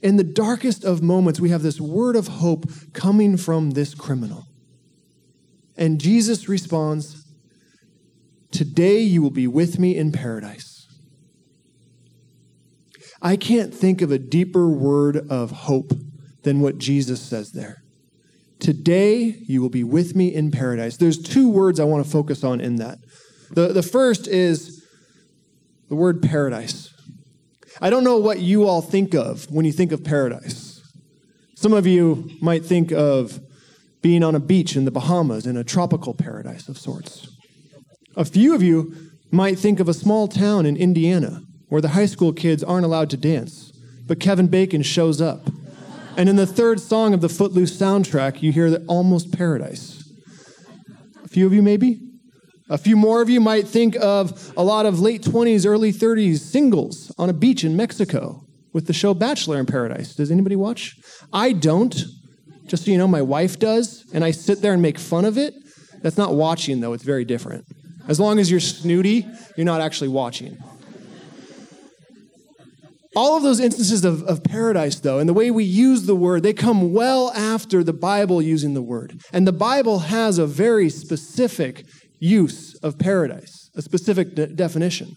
In 0.01 0.17
the 0.17 0.23
darkest 0.23 0.83
of 0.83 1.01
moments, 1.01 1.39
we 1.39 1.49
have 1.49 1.61
this 1.61 1.79
word 1.79 2.15
of 2.15 2.27
hope 2.27 2.65
coming 2.93 3.37
from 3.37 3.71
this 3.71 3.93
criminal. 3.93 4.45
And 5.75 5.99
Jesus 5.99 6.49
responds, 6.49 7.23
Today 8.51 9.01
you 9.01 9.21
will 9.21 9.31
be 9.31 9.47
with 9.47 9.77
me 9.77 9.95
in 9.95 10.11
paradise. 10.11 10.87
I 13.21 13.35
can't 13.35 13.73
think 13.73 14.01
of 14.01 14.11
a 14.11 14.19
deeper 14.19 14.69
word 14.69 15.17
of 15.29 15.51
hope 15.51 15.91
than 16.43 16.61
what 16.61 16.77
Jesus 16.77 17.21
says 17.21 17.51
there. 17.51 17.83
Today 18.59 19.37
you 19.47 19.61
will 19.61 19.69
be 19.69 19.83
with 19.83 20.15
me 20.15 20.33
in 20.33 20.51
paradise. 20.51 20.97
There's 20.97 21.21
two 21.21 21.49
words 21.49 21.79
I 21.79 21.83
want 21.83 22.03
to 22.05 22.11
focus 22.11 22.43
on 22.43 22.59
in 22.59 22.77
that. 22.77 22.99
The, 23.51 23.69
the 23.69 23.83
first 23.83 24.27
is 24.27 24.83
the 25.89 25.95
word 25.95 26.21
paradise. 26.21 26.93
I 27.79 27.89
don't 27.89 28.03
know 28.03 28.17
what 28.17 28.39
you 28.39 28.67
all 28.67 28.81
think 28.81 29.13
of 29.13 29.49
when 29.51 29.65
you 29.65 29.71
think 29.71 29.91
of 29.91 30.03
paradise. 30.03 30.81
Some 31.55 31.73
of 31.73 31.87
you 31.87 32.29
might 32.41 32.65
think 32.65 32.91
of 32.91 33.39
being 34.01 34.23
on 34.23 34.35
a 34.35 34.39
beach 34.39 34.75
in 34.75 34.85
the 34.85 34.91
Bahamas 34.91 35.45
in 35.45 35.57
a 35.57 35.63
tropical 35.63 36.13
paradise 36.13 36.67
of 36.67 36.77
sorts. 36.77 37.27
A 38.15 38.25
few 38.25 38.55
of 38.55 38.63
you 38.63 38.95
might 39.31 39.59
think 39.59 39.79
of 39.79 39.89
a 39.89 39.93
small 39.93 40.27
town 40.27 40.65
in 40.65 40.77
Indiana 40.77 41.41
where 41.69 41.81
the 41.81 41.89
high 41.89 42.05
school 42.05 42.33
kids 42.33 42.63
aren't 42.63 42.85
allowed 42.85 43.09
to 43.11 43.17
dance, 43.17 43.71
but 44.05 44.19
Kevin 44.19 44.47
Bacon 44.47 44.81
shows 44.81 45.21
up. 45.21 45.49
And 46.17 46.27
in 46.27 46.35
the 46.35 46.47
third 46.47 46.79
song 46.81 47.13
of 47.13 47.21
the 47.21 47.29
Footloose 47.29 47.77
soundtrack, 47.77 48.41
you 48.41 48.51
hear 48.51 48.75
almost 48.87 49.31
paradise. 49.31 50.03
A 51.23 51.27
few 51.27 51.45
of 51.45 51.53
you, 51.53 51.61
maybe? 51.61 52.01
A 52.69 52.77
few 52.77 52.97
more 52.97 53.21
of 53.21 53.29
you 53.29 53.39
might 53.39 53.67
think 53.67 53.95
of 54.01 54.51
a 54.57 54.63
lot 54.63 54.87
of 54.87 54.99
late 54.99 55.21
20s, 55.21 55.63
early 55.65 55.93
30s 55.93 56.39
singles 56.39 57.13
on 57.19 57.29
a 57.29 57.33
beach 57.33 57.63
in 57.63 57.77
Mexico 57.77 58.43
with 58.73 58.87
the 58.87 58.93
show 58.93 59.13
Bachelor 59.13 59.59
in 59.59 59.67
Paradise. 59.67 60.15
Does 60.15 60.31
anybody 60.31 60.55
watch? 60.55 60.97
I 61.31 61.53
don't. 61.53 61.95
Just 62.65 62.85
so 62.85 62.91
you 62.91 62.97
know, 62.97 63.07
my 63.07 63.21
wife 63.21 63.59
does, 63.59 64.03
and 64.11 64.25
I 64.25 64.31
sit 64.31 64.61
there 64.61 64.73
and 64.73 64.81
make 64.81 64.97
fun 64.97 65.23
of 65.23 65.37
it. 65.37 65.53
That's 66.01 66.17
not 66.17 66.33
watching, 66.33 66.81
though, 66.81 66.93
it's 66.93 67.03
very 67.03 67.25
different. 67.25 67.65
As 68.07 68.19
long 68.19 68.39
as 68.39 68.49
you're 68.49 68.59
snooty, 68.59 69.27
you're 69.55 69.65
not 69.65 69.81
actually 69.81 70.09
watching. 70.09 70.57
All 73.17 73.35
of 73.35 73.41
those 73.41 73.59
instances 73.59 74.05
of, 74.05 74.21
of 74.25 74.43
paradise, 74.43 74.99
though, 74.99 75.17
and 75.17 75.27
the 75.27 75.33
way 75.33 75.49
we 75.49 75.63
use 75.63 76.05
the 76.05 76.15
word, 76.15 76.43
they 76.43 76.53
come 76.53 76.93
well 76.93 77.31
after 77.31 77.83
the 77.83 77.91
Bible 77.91 78.43
using 78.43 78.75
the 78.75 78.81
word. 78.83 79.19
And 79.33 79.47
the 79.47 79.51
Bible 79.51 79.97
has 79.97 80.37
a 80.37 80.45
very 80.45 80.87
specific 80.91 81.83
use 82.19 82.75
of 82.83 82.99
paradise, 82.99 83.71
a 83.75 83.81
specific 83.81 84.35
de- 84.35 84.45
definition. 84.45 85.15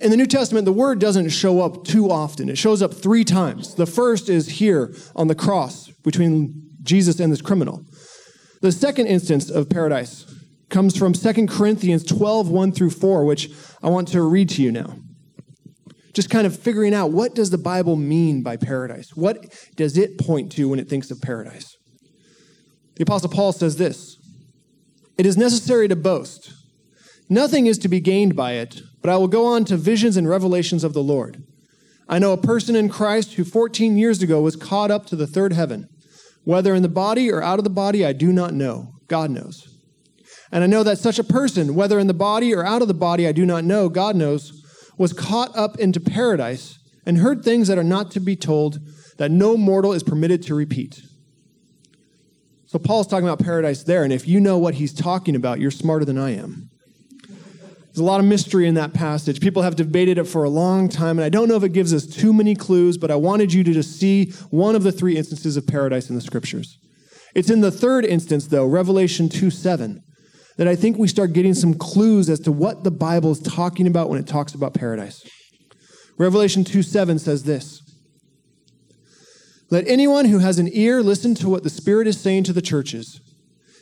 In 0.00 0.10
the 0.10 0.16
New 0.16 0.24
Testament, 0.24 0.64
the 0.64 0.72
word 0.72 0.98
doesn't 0.98 1.28
show 1.28 1.60
up 1.60 1.84
too 1.84 2.10
often. 2.10 2.48
It 2.48 2.56
shows 2.56 2.80
up 2.80 2.94
three 2.94 3.24
times. 3.24 3.74
The 3.74 3.84
first 3.84 4.30
is 4.30 4.48
here 4.48 4.94
on 5.14 5.26
the 5.28 5.34
cross 5.34 5.90
between 6.02 6.70
Jesus 6.82 7.20
and 7.20 7.30
this 7.30 7.42
criminal. 7.42 7.84
The 8.62 8.72
second 8.72 9.06
instance 9.08 9.50
of 9.50 9.68
paradise 9.68 10.24
comes 10.70 10.96
from 10.96 11.12
2 11.12 11.46
Corinthians 11.46 12.04
12, 12.04 12.48
1 12.48 12.72
through 12.72 12.88
4, 12.88 13.26
which 13.26 13.50
I 13.82 13.90
want 13.90 14.08
to 14.08 14.22
read 14.22 14.48
to 14.50 14.62
you 14.62 14.72
now. 14.72 14.96
Just 16.12 16.30
kind 16.30 16.46
of 16.46 16.58
figuring 16.58 16.94
out 16.94 17.12
what 17.12 17.34
does 17.34 17.50
the 17.50 17.58
Bible 17.58 17.96
mean 17.96 18.42
by 18.42 18.56
paradise? 18.56 19.14
What 19.14 19.54
does 19.76 19.96
it 19.96 20.18
point 20.18 20.50
to 20.52 20.68
when 20.68 20.80
it 20.80 20.88
thinks 20.88 21.10
of 21.10 21.20
paradise? 21.20 21.76
The 22.96 23.02
Apostle 23.02 23.30
Paul 23.30 23.52
says 23.52 23.76
this 23.76 24.16
It 25.16 25.26
is 25.26 25.36
necessary 25.36 25.88
to 25.88 25.96
boast. 25.96 26.52
Nothing 27.28 27.66
is 27.66 27.78
to 27.78 27.88
be 27.88 28.00
gained 28.00 28.34
by 28.34 28.54
it, 28.54 28.82
but 29.00 29.10
I 29.10 29.16
will 29.16 29.28
go 29.28 29.46
on 29.46 29.64
to 29.66 29.76
visions 29.76 30.16
and 30.16 30.28
revelations 30.28 30.82
of 30.82 30.94
the 30.94 31.02
Lord. 31.02 31.44
I 32.08 32.18
know 32.18 32.32
a 32.32 32.36
person 32.36 32.74
in 32.74 32.88
Christ 32.88 33.34
who 33.34 33.44
14 33.44 33.96
years 33.96 34.20
ago 34.20 34.40
was 34.40 34.56
caught 34.56 34.90
up 34.90 35.06
to 35.06 35.16
the 35.16 35.28
third 35.28 35.52
heaven. 35.52 35.86
Whether 36.42 36.74
in 36.74 36.82
the 36.82 36.88
body 36.88 37.30
or 37.30 37.40
out 37.40 37.60
of 37.60 37.64
the 37.64 37.70
body, 37.70 38.04
I 38.04 38.12
do 38.12 38.32
not 38.32 38.52
know. 38.52 38.94
God 39.06 39.30
knows. 39.30 39.68
And 40.50 40.64
I 40.64 40.66
know 40.66 40.82
that 40.82 40.98
such 40.98 41.20
a 41.20 41.24
person, 41.24 41.76
whether 41.76 42.00
in 42.00 42.08
the 42.08 42.14
body 42.14 42.52
or 42.52 42.66
out 42.66 42.82
of 42.82 42.88
the 42.88 42.94
body, 42.94 43.28
I 43.28 43.32
do 43.32 43.46
not 43.46 43.62
know, 43.62 43.88
God 43.88 44.16
knows, 44.16 44.59
was 45.00 45.14
caught 45.14 45.56
up 45.56 45.78
into 45.78 45.98
paradise 45.98 46.78
and 47.06 47.16
heard 47.16 47.42
things 47.42 47.68
that 47.68 47.78
are 47.78 47.82
not 47.82 48.10
to 48.10 48.20
be 48.20 48.36
told, 48.36 48.78
that 49.16 49.30
no 49.30 49.56
mortal 49.56 49.94
is 49.94 50.02
permitted 50.02 50.42
to 50.42 50.54
repeat. 50.54 51.00
So 52.66 52.78
Paul's 52.78 53.06
talking 53.06 53.26
about 53.26 53.38
paradise 53.38 53.82
there, 53.82 54.04
and 54.04 54.12
if 54.12 54.28
you 54.28 54.40
know 54.40 54.58
what 54.58 54.74
he's 54.74 54.92
talking 54.92 55.34
about, 55.34 55.58
you're 55.58 55.70
smarter 55.70 56.04
than 56.04 56.18
I 56.18 56.32
am. 56.32 56.68
There's 57.26 57.98
a 57.98 58.04
lot 58.04 58.20
of 58.20 58.26
mystery 58.26 58.68
in 58.68 58.74
that 58.74 58.92
passage. 58.92 59.40
People 59.40 59.62
have 59.62 59.74
debated 59.74 60.18
it 60.18 60.24
for 60.24 60.44
a 60.44 60.50
long 60.50 60.90
time, 60.90 61.18
and 61.18 61.24
I 61.24 61.30
don't 61.30 61.48
know 61.48 61.56
if 61.56 61.64
it 61.64 61.72
gives 61.72 61.94
us 61.94 62.06
too 62.06 62.34
many 62.34 62.54
clues, 62.54 62.98
but 62.98 63.10
I 63.10 63.16
wanted 63.16 63.54
you 63.54 63.64
to 63.64 63.72
just 63.72 63.98
see 63.98 64.32
one 64.50 64.76
of 64.76 64.82
the 64.82 64.92
three 64.92 65.16
instances 65.16 65.56
of 65.56 65.66
paradise 65.66 66.10
in 66.10 66.14
the 66.14 66.20
scriptures. 66.20 66.76
It's 67.34 67.48
in 67.48 67.62
the 67.62 67.70
third 67.70 68.04
instance, 68.04 68.48
though, 68.48 68.66
Revelation 68.66 69.30
2 69.30 69.48
7, 69.48 70.02
that 70.60 70.68
I 70.68 70.76
think 70.76 70.98
we 70.98 71.08
start 71.08 71.32
getting 71.32 71.54
some 71.54 71.72
clues 71.72 72.28
as 72.28 72.38
to 72.40 72.52
what 72.52 72.84
the 72.84 72.90
Bible 72.90 73.30
is 73.30 73.40
talking 73.40 73.86
about 73.86 74.10
when 74.10 74.18
it 74.18 74.26
talks 74.26 74.52
about 74.52 74.74
paradise. 74.74 75.26
Revelation 76.18 76.64
2 76.64 76.82
7 76.82 77.18
says 77.18 77.44
this 77.44 77.80
Let 79.70 79.88
anyone 79.88 80.26
who 80.26 80.40
has 80.40 80.58
an 80.58 80.68
ear 80.70 81.02
listen 81.02 81.34
to 81.36 81.48
what 81.48 81.62
the 81.62 81.70
Spirit 81.70 82.06
is 82.06 82.20
saying 82.20 82.44
to 82.44 82.52
the 82.52 82.60
churches. 82.60 83.22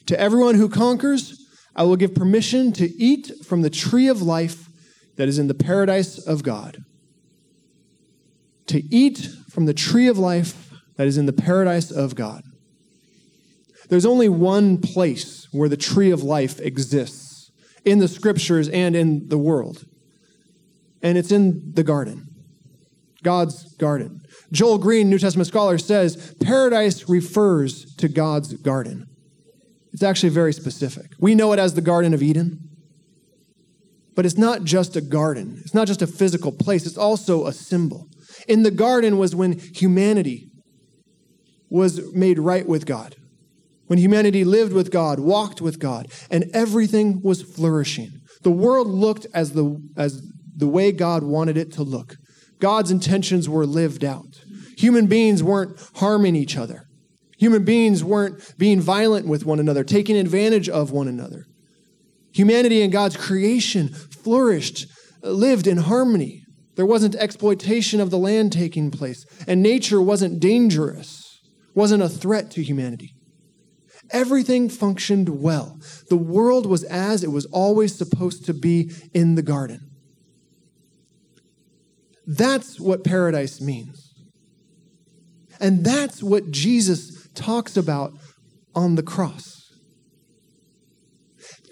To 0.06 0.20
everyone 0.20 0.54
who 0.54 0.68
conquers, 0.68 1.44
I 1.74 1.82
will 1.82 1.96
give 1.96 2.14
permission 2.14 2.72
to 2.74 2.88
eat 2.96 3.32
from 3.44 3.62
the 3.62 3.70
tree 3.70 4.06
of 4.06 4.22
life 4.22 4.68
that 5.16 5.26
is 5.26 5.40
in 5.40 5.48
the 5.48 5.54
paradise 5.54 6.16
of 6.28 6.44
God. 6.44 6.78
To 8.68 8.80
eat 8.94 9.28
from 9.50 9.66
the 9.66 9.74
tree 9.74 10.06
of 10.06 10.16
life 10.16 10.70
that 10.96 11.08
is 11.08 11.18
in 11.18 11.26
the 11.26 11.32
paradise 11.32 11.90
of 11.90 12.14
God. 12.14 12.44
There's 13.88 14.06
only 14.06 14.28
one 14.28 14.78
place 14.78 15.48
where 15.52 15.68
the 15.68 15.76
tree 15.76 16.10
of 16.10 16.22
life 16.22 16.60
exists 16.60 17.50
in 17.84 17.98
the 17.98 18.08
scriptures 18.08 18.68
and 18.68 18.94
in 18.94 19.28
the 19.28 19.38
world, 19.38 19.86
and 21.02 21.16
it's 21.16 21.32
in 21.32 21.72
the 21.74 21.82
garden, 21.82 22.28
God's 23.22 23.74
garden. 23.76 24.20
Joel 24.52 24.78
Green, 24.78 25.08
New 25.08 25.18
Testament 25.18 25.46
scholar, 25.46 25.78
says 25.78 26.34
paradise 26.40 27.08
refers 27.08 27.94
to 27.96 28.08
God's 28.08 28.54
garden. 28.54 29.06
It's 29.92 30.02
actually 30.02 30.30
very 30.30 30.52
specific. 30.52 31.12
We 31.18 31.34
know 31.34 31.52
it 31.52 31.58
as 31.58 31.74
the 31.74 31.80
Garden 31.80 32.12
of 32.12 32.22
Eden, 32.22 32.68
but 34.14 34.26
it's 34.26 34.36
not 34.36 34.64
just 34.64 34.96
a 34.96 35.00
garden, 35.00 35.60
it's 35.64 35.74
not 35.74 35.86
just 35.86 36.02
a 36.02 36.06
physical 36.06 36.52
place, 36.52 36.86
it's 36.86 36.98
also 36.98 37.46
a 37.46 37.52
symbol. 37.52 38.08
In 38.46 38.64
the 38.64 38.70
garden 38.70 39.16
was 39.16 39.34
when 39.34 39.58
humanity 39.58 40.50
was 41.70 42.12
made 42.12 42.38
right 42.38 42.66
with 42.66 42.84
God, 42.86 43.16
when 43.88 43.98
humanity 43.98 44.44
lived 44.44 44.72
with 44.72 44.90
God, 44.90 45.18
walked 45.18 45.60
with 45.60 45.80
God, 45.80 46.06
and 46.30 46.44
everything 46.54 47.20
was 47.22 47.42
flourishing. 47.42 48.10
The 48.42 48.50
world 48.50 48.86
looked 48.86 49.26
as 49.34 49.52
the, 49.52 49.76
as 49.96 50.22
the 50.56 50.68
way 50.68 50.92
God 50.92 51.24
wanted 51.24 51.56
it 51.56 51.72
to 51.72 51.82
look. 51.82 52.14
God's 52.60 52.90
intentions 52.90 53.48
were 53.48 53.66
lived 53.66 54.04
out. 54.04 54.44
Human 54.76 55.06
beings 55.06 55.42
weren't 55.42 55.80
harming 55.96 56.36
each 56.36 56.56
other. 56.56 56.84
Human 57.38 57.64
beings 57.64 58.02
weren't 58.04 58.40
being 58.58 58.80
violent 58.80 59.26
with 59.26 59.44
one 59.44 59.60
another, 59.60 59.84
taking 59.84 60.16
advantage 60.16 60.68
of 60.68 60.90
one 60.90 61.08
another. 61.08 61.44
Humanity 62.32 62.82
and 62.82 62.92
God's 62.92 63.16
creation 63.16 63.88
flourished, 63.88 64.86
lived 65.22 65.66
in 65.66 65.78
harmony. 65.78 66.42
There 66.76 66.86
wasn't 66.86 67.14
exploitation 67.16 68.00
of 68.00 68.10
the 68.10 68.18
land 68.18 68.52
taking 68.52 68.90
place, 68.90 69.24
and 69.46 69.62
nature 69.62 70.00
wasn't 70.00 70.40
dangerous, 70.40 71.40
wasn't 71.74 72.02
a 72.02 72.08
threat 72.08 72.50
to 72.52 72.62
humanity. 72.62 73.14
Everything 74.10 74.68
functioned 74.68 75.40
well. 75.40 75.78
The 76.08 76.16
world 76.16 76.66
was 76.66 76.84
as 76.84 77.22
it 77.22 77.30
was 77.30 77.46
always 77.46 77.94
supposed 77.94 78.46
to 78.46 78.54
be 78.54 78.90
in 79.12 79.34
the 79.34 79.42
garden. 79.42 79.90
That's 82.26 82.78
what 82.78 83.04
paradise 83.04 83.60
means. 83.60 84.14
And 85.60 85.84
that's 85.84 86.22
what 86.22 86.50
Jesus 86.50 87.28
talks 87.34 87.76
about 87.76 88.12
on 88.74 88.94
the 88.94 89.02
cross. 89.02 89.72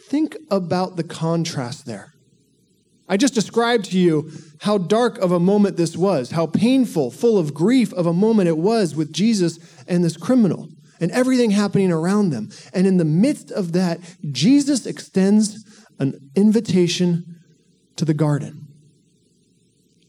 Think 0.08 0.36
about 0.50 0.96
the 0.96 1.04
contrast 1.04 1.86
there. 1.86 2.12
I 3.08 3.16
just 3.16 3.34
described 3.34 3.84
to 3.86 3.98
you 3.98 4.30
how 4.60 4.78
dark 4.78 5.18
of 5.18 5.30
a 5.30 5.38
moment 5.38 5.76
this 5.76 5.96
was, 5.96 6.32
how 6.32 6.46
painful, 6.46 7.10
full 7.10 7.38
of 7.38 7.54
grief 7.54 7.92
of 7.92 8.06
a 8.06 8.12
moment 8.12 8.48
it 8.48 8.58
was 8.58 8.96
with 8.96 9.12
Jesus 9.12 9.58
and 9.86 10.02
this 10.02 10.16
criminal 10.16 10.68
and 11.00 11.10
everything 11.10 11.50
happening 11.50 11.92
around 11.92 12.30
them. 12.30 12.50
And 12.72 12.86
in 12.86 12.96
the 12.96 13.04
midst 13.04 13.50
of 13.50 13.72
that, 13.72 14.00
Jesus 14.30 14.86
extends 14.86 15.64
an 15.98 16.30
invitation 16.34 17.24
to 17.96 18.04
the 18.04 18.14
garden. 18.14 18.68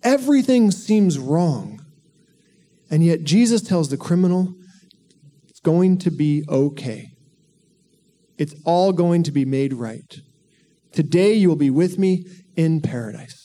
Everything 0.03 0.71
seems 0.71 1.17
wrong. 1.17 1.81
And 2.89 3.03
yet 3.03 3.23
Jesus 3.23 3.61
tells 3.61 3.89
the 3.89 3.97
criminal, 3.97 4.53
it's 5.47 5.59
going 5.59 5.97
to 5.99 6.11
be 6.11 6.43
okay. 6.47 7.09
It's 8.37 8.55
all 8.65 8.93
going 8.93 9.23
to 9.23 9.31
be 9.31 9.45
made 9.45 9.73
right. 9.73 10.19
Today 10.91 11.33
you 11.33 11.49
will 11.49 11.55
be 11.55 11.69
with 11.69 11.97
me 11.97 12.25
in 12.55 12.81
paradise. 12.81 13.43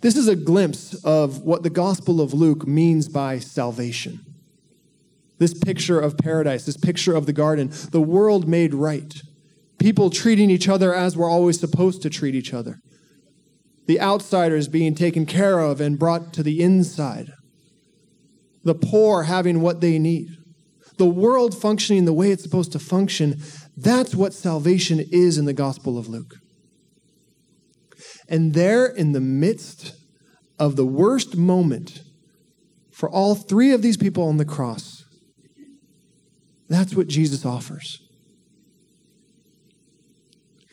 This 0.00 0.16
is 0.16 0.28
a 0.28 0.36
glimpse 0.36 0.94
of 1.04 1.42
what 1.42 1.62
the 1.62 1.70
Gospel 1.70 2.20
of 2.20 2.32
Luke 2.32 2.66
means 2.66 3.08
by 3.08 3.38
salvation. 3.38 4.20
This 5.38 5.54
picture 5.54 6.00
of 6.00 6.18
paradise, 6.18 6.64
this 6.66 6.76
picture 6.76 7.14
of 7.14 7.26
the 7.26 7.32
garden, 7.32 7.70
the 7.92 8.00
world 8.00 8.48
made 8.48 8.74
right. 8.74 9.14
People 9.78 10.10
treating 10.10 10.50
each 10.50 10.68
other 10.68 10.92
as 10.94 11.16
we're 11.16 11.30
always 11.30 11.60
supposed 11.60 12.02
to 12.02 12.10
treat 12.10 12.34
each 12.34 12.52
other. 12.52 12.78
The 13.86 14.00
outsiders 14.00 14.68
being 14.68 14.94
taken 14.94 15.24
care 15.24 15.60
of 15.60 15.80
and 15.80 15.98
brought 15.98 16.32
to 16.34 16.42
the 16.42 16.60
inside. 16.60 17.30
The 18.64 18.74
poor 18.74 19.24
having 19.24 19.60
what 19.60 19.80
they 19.80 19.98
need. 19.98 20.28
The 20.98 21.06
world 21.06 21.56
functioning 21.56 22.04
the 22.04 22.12
way 22.12 22.32
it's 22.32 22.42
supposed 22.42 22.72
to 22.72 22.80
function. 22.80 23.40
That's 23.76 24.14
what 24.14 24.34
salvation 24.34 25.04
is 25.12 25.38
in 25.38 25.44
the 25.44 25.52
Gospel 25.52 25.96
of 25.96 26.08
Luke. 26.08 26.34
And 28.28 28.52
there, 28.52 28.86
in 28.86 29.12
the 29.12 29.20
midst 29.20 29.94
of 30.58 30.76
the 30.76 30.84
worst 30.84 31.36
moment 31.36 32.02
for 32.90 33.08
all 33.08 33.36
three 33.36 33.72
of 33.72 33.80
these 33.80 33.96
people 33.96 34.24
on 34.24 34.36
the 34.36 34.44
cross, 34.44 34.97
that's 36.68 36.94
what 36.94 37.08
Jesus 37.08 37.44
offers. 37.44 38.00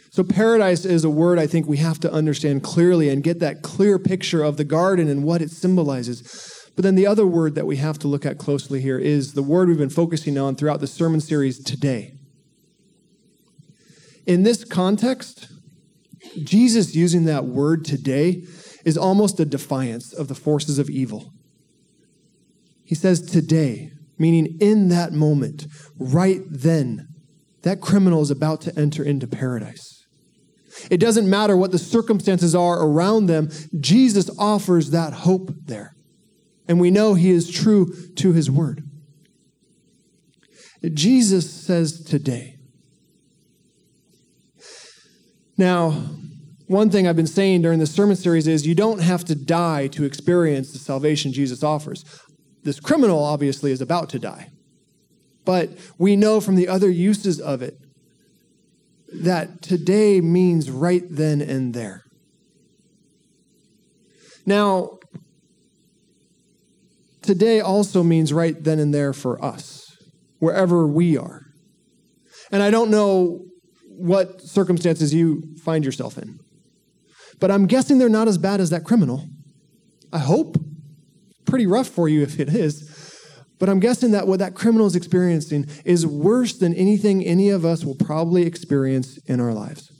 So, 0.09 0.23
paradise 0.23 0.85
is 0.85 1.03
a 1.03 1.09
word 1.09 1.39
I 1.39 1.47
think 1.47 1.67
we 1.67 1.77
have 1.77 1.99
to 1.99 2.11
understand 2.11 2.63
clearly 2.63 3.09
and 3.09 3.21
get 3.21 3.39
that 3.39 3.61
clear 3.61 3.99
picture 3.99 4.43
of 4.43 4.55
the 4.55 4.63
garden 4.63 5.09
and 5.09 5.25
what 5.25 5.41
it 5.41 5.51
symbolizes. 5.51 6.69
But 6.75 6.83
then 6.83 6.95
the 6.95 7.07
other 7.07 7.25
word 7.25 7.55
that 7.55 7.65
we 7.65 7.77
have 7.77 7.99
to 7.99 8.07
look 8.07 8.25
at 8.25 8.37
closely 8.37 8.81
here 8.81 8.97
is 8.97 9.33
the 9.33 9.43
word 9.43 9.67
we've 9.67 9.77
been 9.77 9.89
focusing 9.89 10.37
on 10.37 10.55
throughout 10.55 10.79
the 10.79 10.87
sermon 10.87 11.21
series 11.21 11.61
today. 11.61 12.13
In 14.25 14.43
this 14.43 14.63
context, 14.63 15.47
Jesus 16.43 16.95
using 16.95 17.25
that 17.25 17.45
word 17.45 17.85
today 17.85 18.43
is 18.83 18.97
almost 18.97 19.39
a 19.39 19.45
defiance 19.45 20.13
of 20.13 20.27
the 20.27 20.35
forces 20.35 20.79
of 20.79 20.89
evil. 20.89 21.33
He 22.83 22.95
says 22.95 23.21
today, 23.21 23.91
meaning 24.17 24.57
in 24.59 24.89
that 24.89 25.13
moment, 25.13 25.67
right 25.97 26.41
then, 26.49 27.07
that 27.63 27.81
criminal 27.81 28.21
is 28.21 28.31
about 28.31 28.61
to 28.61 28.77
enter 28.77 29.03
into 29.03 29.27
paradise. 29.27 30.05
It 30.91 30.97
doesn't 30.99 31.29
matter 31.29 31.55
what 31.55 31.71
the 31.71 31.79
circumstances 31.79 32.53
are 32.53 32.85
around 32.85 33.27
them, 33.27 33.49
Jesus 33.79 34.29
offers 34.37 34.91
that 34.91 35.13
hope 35.13 35.51
there. 35.65 35.95
And 36.67 36.79
we 36.79 36.91
know 36.91 37.13
he 37.13 37.31
is 37.31 37.49
true 37.49 37.93
to 38.15 38.33
his 38.33 38.49
word. 38.49 38.83
Jesus 40.93 41.49
says 41.49 42.03
today. 42.03 42.57
Now, 45.57 45.91
one 46.67 46.89
thing 46.89 47.07
I've 47.07 47.15
been 47.15 47.27
saying 47.27 47.61
during 47.61 47.79
the 47.79 47.85
sermon 47.85 48.15
series 48.15 48.47
is 48.47 48.67
you 48.67 48.75
don't 48.75 48.99
have 48.99 49.23
to 49.25 49.35
die 49.35 49.87
to 49.87 50.03
experience 50.03 50.71
the 50.71 50.79
salvation 50.79 51.31
Jesus 51.31 51.63
offers. 51.63 52.03
This 52.65 52.79
criminal 52.79 53.23
obviously 53.23 53.71
is 53.71 53.79
about 53.79 54.09
to 54.09 54.19
die. 54.19 54.49
But 55.45 55.69
we 55.99 56.15
know 56.15 56.41
from 56.41 56.55
the 56.55 56.67
other 56.67 56.89
uses 56.89 57.39
of 57.39 57.61
it 57.61 57.77
that 59.07 59.61
today 59.61 60.19
means 60.19 60.71
right 60.71 61.03
then 61.07 61.41
and 61.41 61.75
there. 61.75 62.01
Now, 64.47 64.97
today 67.21 67.61
also 67.61 68.01
means 68.01 68.33
right 68.33 68.61
then 68.61 68.79
and 68.79 68.91
there 68.93 69.13
for 69.13 69.43
us, 69.45 69.85
wherever 70.39 70.87
we 70.87 71.15
are. 71.17 71.41
And 72.51 72.63
I 72.63 72.71
don't 72.71 72.89
know 72.89 73.45
what 73.85 74.41
circumstances 74.41 75.13
you 75.13 75.43
find 75.63 75.85
yourself 75.85 76.17
in, 76.17 76.39
but 77.39 77.51
I'm 77.51 77.67
guessing 77.67 77.99
they're 77.99 78.09
not 78.09 78.27
as 78.27 78.39
bad 78.39 78.59
as 78.59 78.71
that 78.71 78.83
criminal. 78.83 79.27
I 80.11 80.19
hope. 80.19 80.57
Pretty 81.45 81.67
rough 81.67 81.87
for 81.87 82.09
you 82.09 82.21
if 82.21 82.39
it 82.39 82.49
is. 82.49 82.91
But 83.57 83.69
I'm 83.69 83.79
guessing 83.79 84.11
that 84.11 84.27
what 84.27 84.39
that 84.39 84.53
criminal 84.53 84.85
is 84.85 84.95
experiencing 84.95 85.67
is 85.85 86.05
worse 86.05 86.57
than 86.57 86.73
anything 86.73 87.23
any 87.23 87.49
of 87.49 87.63
us 87.63 87.85
will 87.85 87.95
probably 87.95 88.45
experience 88.45 89.17
in 89.25 89.39
our 89.39 89.53
lives. 89.53 89.91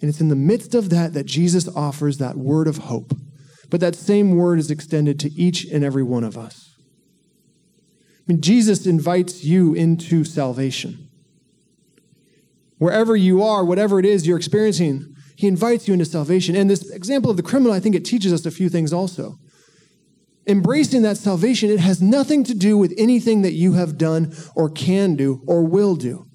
And 0.00 0.08
it's 0.08 0.20
in 0.20 0.28
the 0.28 0.36
midst 0.36 0.74
of 0.74 0.90
that 0.90 1.14
that 1.14 1.26
Jesus 1.26 1.68
offers 1.74 2.18
that 2.18 2.36
word 2.36 2.68
of 2.68 2.78
hope 2.78 3.12
but 3.70 3.80
that 3.80 3.96
same 3.96 4.36
word 4.36 4.58
is 4.58 4.70
extended 4.70 5.18
to 5.20 5.32
each 5.32 5.64
and 5.64 5.84
every 5.84 6.02
one 6.02 6.24
of 6.24 6.36
us. 6.36 6.74
I 8.20 8.32
mean, 8.32 8.40
Jesus 8.40 8.86
invites 8.86 9.44
you 9.44 9.74
into 9.74 10.24
salvation. 10.24 11.08
Wherever 12.78 13.16
you 13.16 13.42
are, 13.42 13.64
whatever 13.64 13.98
it 13.98 14.04
is 14.04 14.26
you're 14.26 14.36
experiencing, 14.36 15.14
he 15.36 15.46
invites 15.46 15.86
you 15.86 15.94
into 15.94 16.04
salvation. 16.04 16.56
And 16.56 16.68
this 16.68 16.90
example 16.90 17.30
of 17.30 17.36
the 17.36 17.42
criminal, 17.42 17.72
I 17.72 17.80
think 17.80 17.94
it 17.94 18.04
teaches 18.04 18.32
us 18.32 18.46
a 18.46 18.50
few 18.50 18.68
things 18.68 18.92
also. 18.92 19.36
Embracing 20.46 21.02
that 21.02 21.16
salvation, 21.16 21.70
it 21.70 21.80
has 21.80 22.00
nothing 22.00 22.44
to 22.44 22.54
do 22.54 22.78
with 22.78 22.94
anything 22.96 23.42
that 23.42 23.54
you 23.54 23.72
have 23.72 23.98
done 23.98 24.34
or 24.54 24.70
can 24.70 25.16
do 25.16 25.42
or 25.46 25.64
will 25.64 25.96
do. 25.96 26.26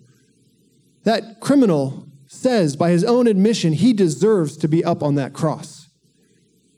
That 1.04 1.40
criminal 1.40 2.08
says, 2.28 2.76
by 2.76 2.92
his 2.92 3.04
own 3.04 3.28
admission, 3.28 3.74
he 3.74 3.94
deserves 3.94 4.58
to 4.58 4.68
be 4.68 4.84
up 4.84 5.02
on 5.02 5.16
that 5.16 5.34
cross. 5.34 5.88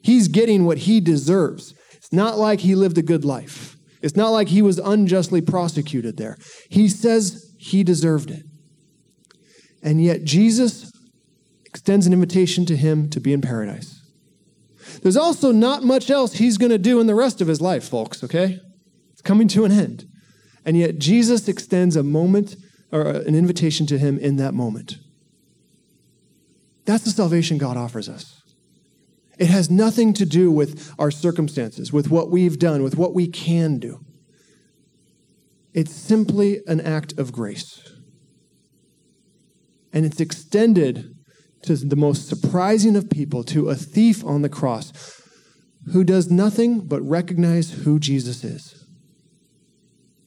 He's 0.02 0.28
getting 0.28 0.64
what 0.64 0.78
he 0.78 1.00
deserves. 1.00 1.74
It's 1.92 2.12
not 2.12 2.38
like 2.38 2.60
he 2.60 2.74
lived 2.74 2.98
a 2.98 3.02
good 3.02 3.24
life. 3.24 3.76
It's 4.02 4.16
not 4.16 4.30
like 4.30 4.48
he 4.48 4.62
was 4.62 4.78
unjustly 4.78 5.40
prosecuted 5.40 6.16
there. 6.16 6.36
He 6.68 6.88
says 6.88 7.54
he 7.58 7.82
deserved 7.82 8.30
it. 8.30 8.44
And 9.82 10.02
yet 10.02 10.24
Jesus 10.24 10.92
extends 11.64 12.06
an 12.06 12.12
invitation 12.12 12.66
to 12.66 12.76
him 12.76 13.08
to 13.10 13.20
be 13.20 13.32
in 13.32 13.40
paradise. 13.40 13.93
There's 15.04 15.18
also 15.18 15.52
not 15.52 15.84
much 15.84 16.08
else 16.08 16.32
he's 16.32 16.56
going 16.56 16.72
to 16.72 16.78
do 16.78 16.98
in 16.98 17.06
the 17.06 17.14
rest 17.14 17.42
of 17.42 17.46
his 17.46 17.60
life, 17.60 17.86
folks, 17.86 18.24
okay? 18.24 18.58
It's 19.12 19.20
coming 19.20 19.48
to 19.48 19.66
an 19.66 19.70
end. 19.70 20.08
And 20.64 20.78
yet 20.78 20.98
Jesus 20.98 21.46
extends 21.46 21.94
a 21.94 22.02
moment 22.02 22.56
or 22.90 23.02
an 23.02 23.34
invitation 23.34 23.86
to 23.88 23.98
him 23.98 24.18
in 24.18 24.36
that 24.36 24.54
moment. 24.54 24.96
That's 26.86 27.04
the 27.04 27.10
salvation 27.10 27.58
God 27.58 27.76
offers 27.76 28.08
us. 28.08 28.40
It 29.38 29.48
has 29.48 29.70
nothing 29.70 30.14
to 30.14 30.24
do 30.24 30.50
with 30.50 30.94
our 30.98 31.10
circumstances, 31.10 31.92
with 31.92 32.10
what 32.10 32.30
we've 32.30 32.58
done, 32.58 32.82
with 32.82 32.96
what 32.96 33.12
we 33.12 33.26
can 33.26 33.78
do. 33.78 34.02
It's 35.74 35.92
simply 35.92 36.62
an 36.66 36.80
act 36.80 37.18
of 37.18 37.30
grace. 37.30 37.92
And 39.92 40.06
it's 40.06 40.20
extended 40.20 41.13
to 41.64 41.76
the 41.76 41.96
most 41.96 42.28
surprising 42.28 42.96
of 42.96 43.10
people, 43.10 43.42
to 43.44 43.68
a 43.68 43.74
thief 43.74 44.24
on 44.24 44.42
the 44.42 44.48
cross 44.48 45.20
who 45.92 46.04
does 46.04 46.30
nothing 46.30 46.80
but 46.80 47.02
recognize 47.02 47.84
who 47.84 47.98
Jesus 47.98 48.44
is. 48.44 48.84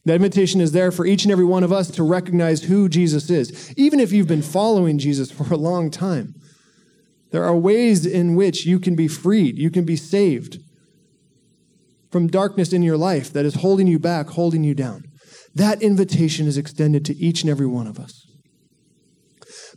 That 0.04 0.16
invitation 0.16 0.60
is 0.60 0.72
there 0.72 0.90
for 0.90 1.04
each 1.04 1.24
and 1.24 1.32
every 1.32 1.44
one 1.44 1.64
of 1.64 1.72
us 1.72 1.90
to 1.92 2.02
recognize 2.02 2.62
who 2.64 2.88
Jesus 2.88 3.28
is, 3.28 3.74
even 3.76 4.00
if 4.00 4.12
you've 4.12 4.28
been 4.28 4.42
following 4.42 4.98
Jesus 4.98 5.30
for 5.32 5.52
a 5.52 5.56
long 5.56 5.90
time. 5.90 6.34
There 7.30 7.44
are 7.44 7.56
ways 7.56 8.06
in 8.06 8.34
which 8.34 8.64
you 8.64 8.78
can 8.78 8.96
be 8.96 9.08
freed, 9.08 9.58
you 9.58 9.70
can 9.70 9.84
be 9.84 9.96
saved 9.96 10.58
from 12.10 12.26
darkness 12.26 12.72
in 12.72 12.82
your 12.82 12.96
life 12.96 13.32
that 13.32 13.44
is 13.44 13.56
holding 13.56 13.86
you 13.86 13.98
back, 13.98 14.28
holding 14.28 14.64
you 14.64 14.74
down. 14.74 15.04
That 15.54 15.82
invitation 15.82 16.46
is 16.46 16.56
extended 16.56 17.04
to 17.04 17.16
each 17.16 17.42
and 17.42 17.50
every 17.50 17.66
one 17.66 17.86
of 17.86 17.98
us. 17.98 18.27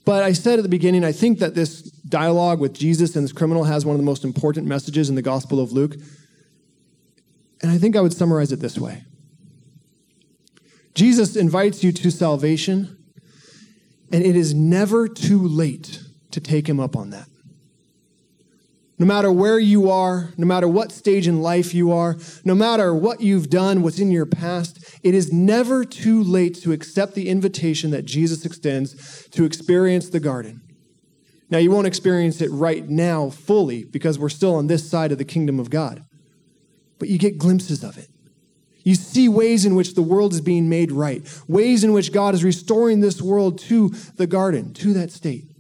But 0.04 0.24
I 0.24 0.34
said 0.34 0.60
at 0.60 0.64
the 0.64 0.70
beginning, 0.70 1.04
I 1.04 1.12
think 1.12 1.40
that 1.40 1.54
this 1.54 1.82
dialogue 1.82 2.60
with 2.60 2.74
Jesus 2.74 3.16
and 3.16 3.24
this 3.24 3.32
criminal 3.32 3.66
has 3.66 3.86
one 3.86 3.94
of 3.94 4.00
the 4.00 4.06
most 4.06 4.24
important 4.24 4.68
messages 4.68 5.10
in 5.10 5.16
the 5.16 5.22
Gospel 5.22 5.60
of 5.60 5.72
Luke. 5.72 5.96
And 7.62 7.72
I 7.72 7.78
think 7.78 7.96
I 7.96 8.02
would 8.02 8.14
summarize 8.14 8.52
it 8.52 8.60
this 8.60 8.78
way 8.78 9.04
Jesus 10.94 11.36
invites 11.36 11.84
you 11.84 11.92
to 11.92 12.12
salvation, 12.12 12.98
and 14.12 14.24
it 14.24 14.36
is 14.36 14.54
never 14.54 15.08
too 15.08 15.48
late 15.48 16.02
to 16.32 16.40
take 16.40 16.68
him 16.68 16.80
up 16.80 16.96
on 16.96 17.12
that. 17.12 17.28
No 19.02 19.08
matter 19.08 19.32
where 19.32 19.58
you 19.58 19.90
are, 19.90 20.30
no 20.38 20.46
matter 20.46 20.68
what 20.68 20.92
stage 20.92 21.28
in 21.28 21.42
life 21.42 21.74
you 21.74 21.92
are, 21.92 22.18
no 22.46 22.54
matter 22.54 22.94
what 22.94 23.20
you've 23.20 23.50
done, 23.50 23.82
what's 23.82 23.98
in 23.98 24.12
your 24.12 24.28
past, 24.28 24.78
it 25.02 25.16
is 25.16 25.34
never 25.34 25.84
too 25.84 26.22
late 26.22 26.54
to 26.62 26.72
accept 26.72 27.16
the 27.16 27.28
invitation 27.28 27.90
that 27.90 28.06
Jesus 28.06 28.46
extends 28.46 29.28
to 29.30 29.44
experience 29.44 30.10
the 30.10 30.20
garden. 30.20 30.62
Now, 31.50 31.58
you 31.58 31.72
won't 31.72 31.88
experience 31.88 32.42
it 32.42 32.52
right 32.52 32.88
now 32.88 33.32
fully 33.32 33.86
because 33.86 34.20
we're 34.20 34.30
still 34.30 34.54
on 34.54 34.68
this 34.68 34.88
side 34.88 35.12
of 35.12 35.18
the 35.18 35.26
kingdom 35.26 35.60
of 35.60 35.72
God, 35.72 36.06
but 37.00 37.10
you 37.10 37.18
get 37.18 37.40
glimpses 37.40 37.84
of 37.84 37.98
it. 37.98 38.10
You 38.84 38.94
see 38.94 39.28
ways 39.28 39.66
in 39.66 39.74
which 39.74 39.96
the 39.96 40.04
world 40.04 40.32
is 40.32 40.42
being 40.42 40.70
made 40.70 40.92
right, 40.92 41.28
ways 41.48 41.84
in 41.84 41.94
which 41.94 42.14
God 42.14 42.36
is 42.36 42.44
restoring 42.44 43.00
this 43.00 43.20
world 43.20 43.58
to 43.62 43.90
the 44.18 44.28
garden, 44.28 44.76
to 44.76 44.94
that 44.94 45.12
state. 45.12 45.51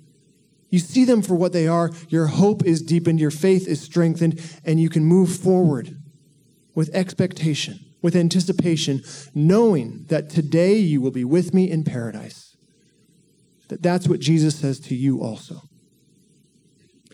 You 0.71 0.79
see 0.79 1.03
them 1.03 1.21
for 1.21 1.35
what 1.35 1.53
they 1.53 1.67
are, 1.67 1.91
your 2.07 2.27
hope 2.27 2.65
is 2.65 2.81
deepened, 2.81 3.19
your 3.19 3.29
faith 3.29 3.67
is 3.67 3.81
strengthened, 3.81 4.41
and 4.65 4.79
you 4.79 4.89
can 4.89 5.03
move 5.03 5.35
forward 5.35 5.97
with 6.73 6.89
expectation, 6.95 7.77
with 8.01 8.15
anticipation, 8.15 9.01
knowing 9.35 10.05
that 10.07 10.29
today 10.29 10.77
you 10.77 11.01
will 11.01 11.11
be 11.11 11.25
with 11.25 11.53
me 11.53 11.69
in 11.69 11.83
paradise. 11.83 12.55
That 13.67 13.83
that's 13.83 14.07
what 14.07 14.21
Jesus 14.21 14.55
says 14.55 14.79
to 14.81 14.95
you 14.95 15.21
also. 15.21 15.61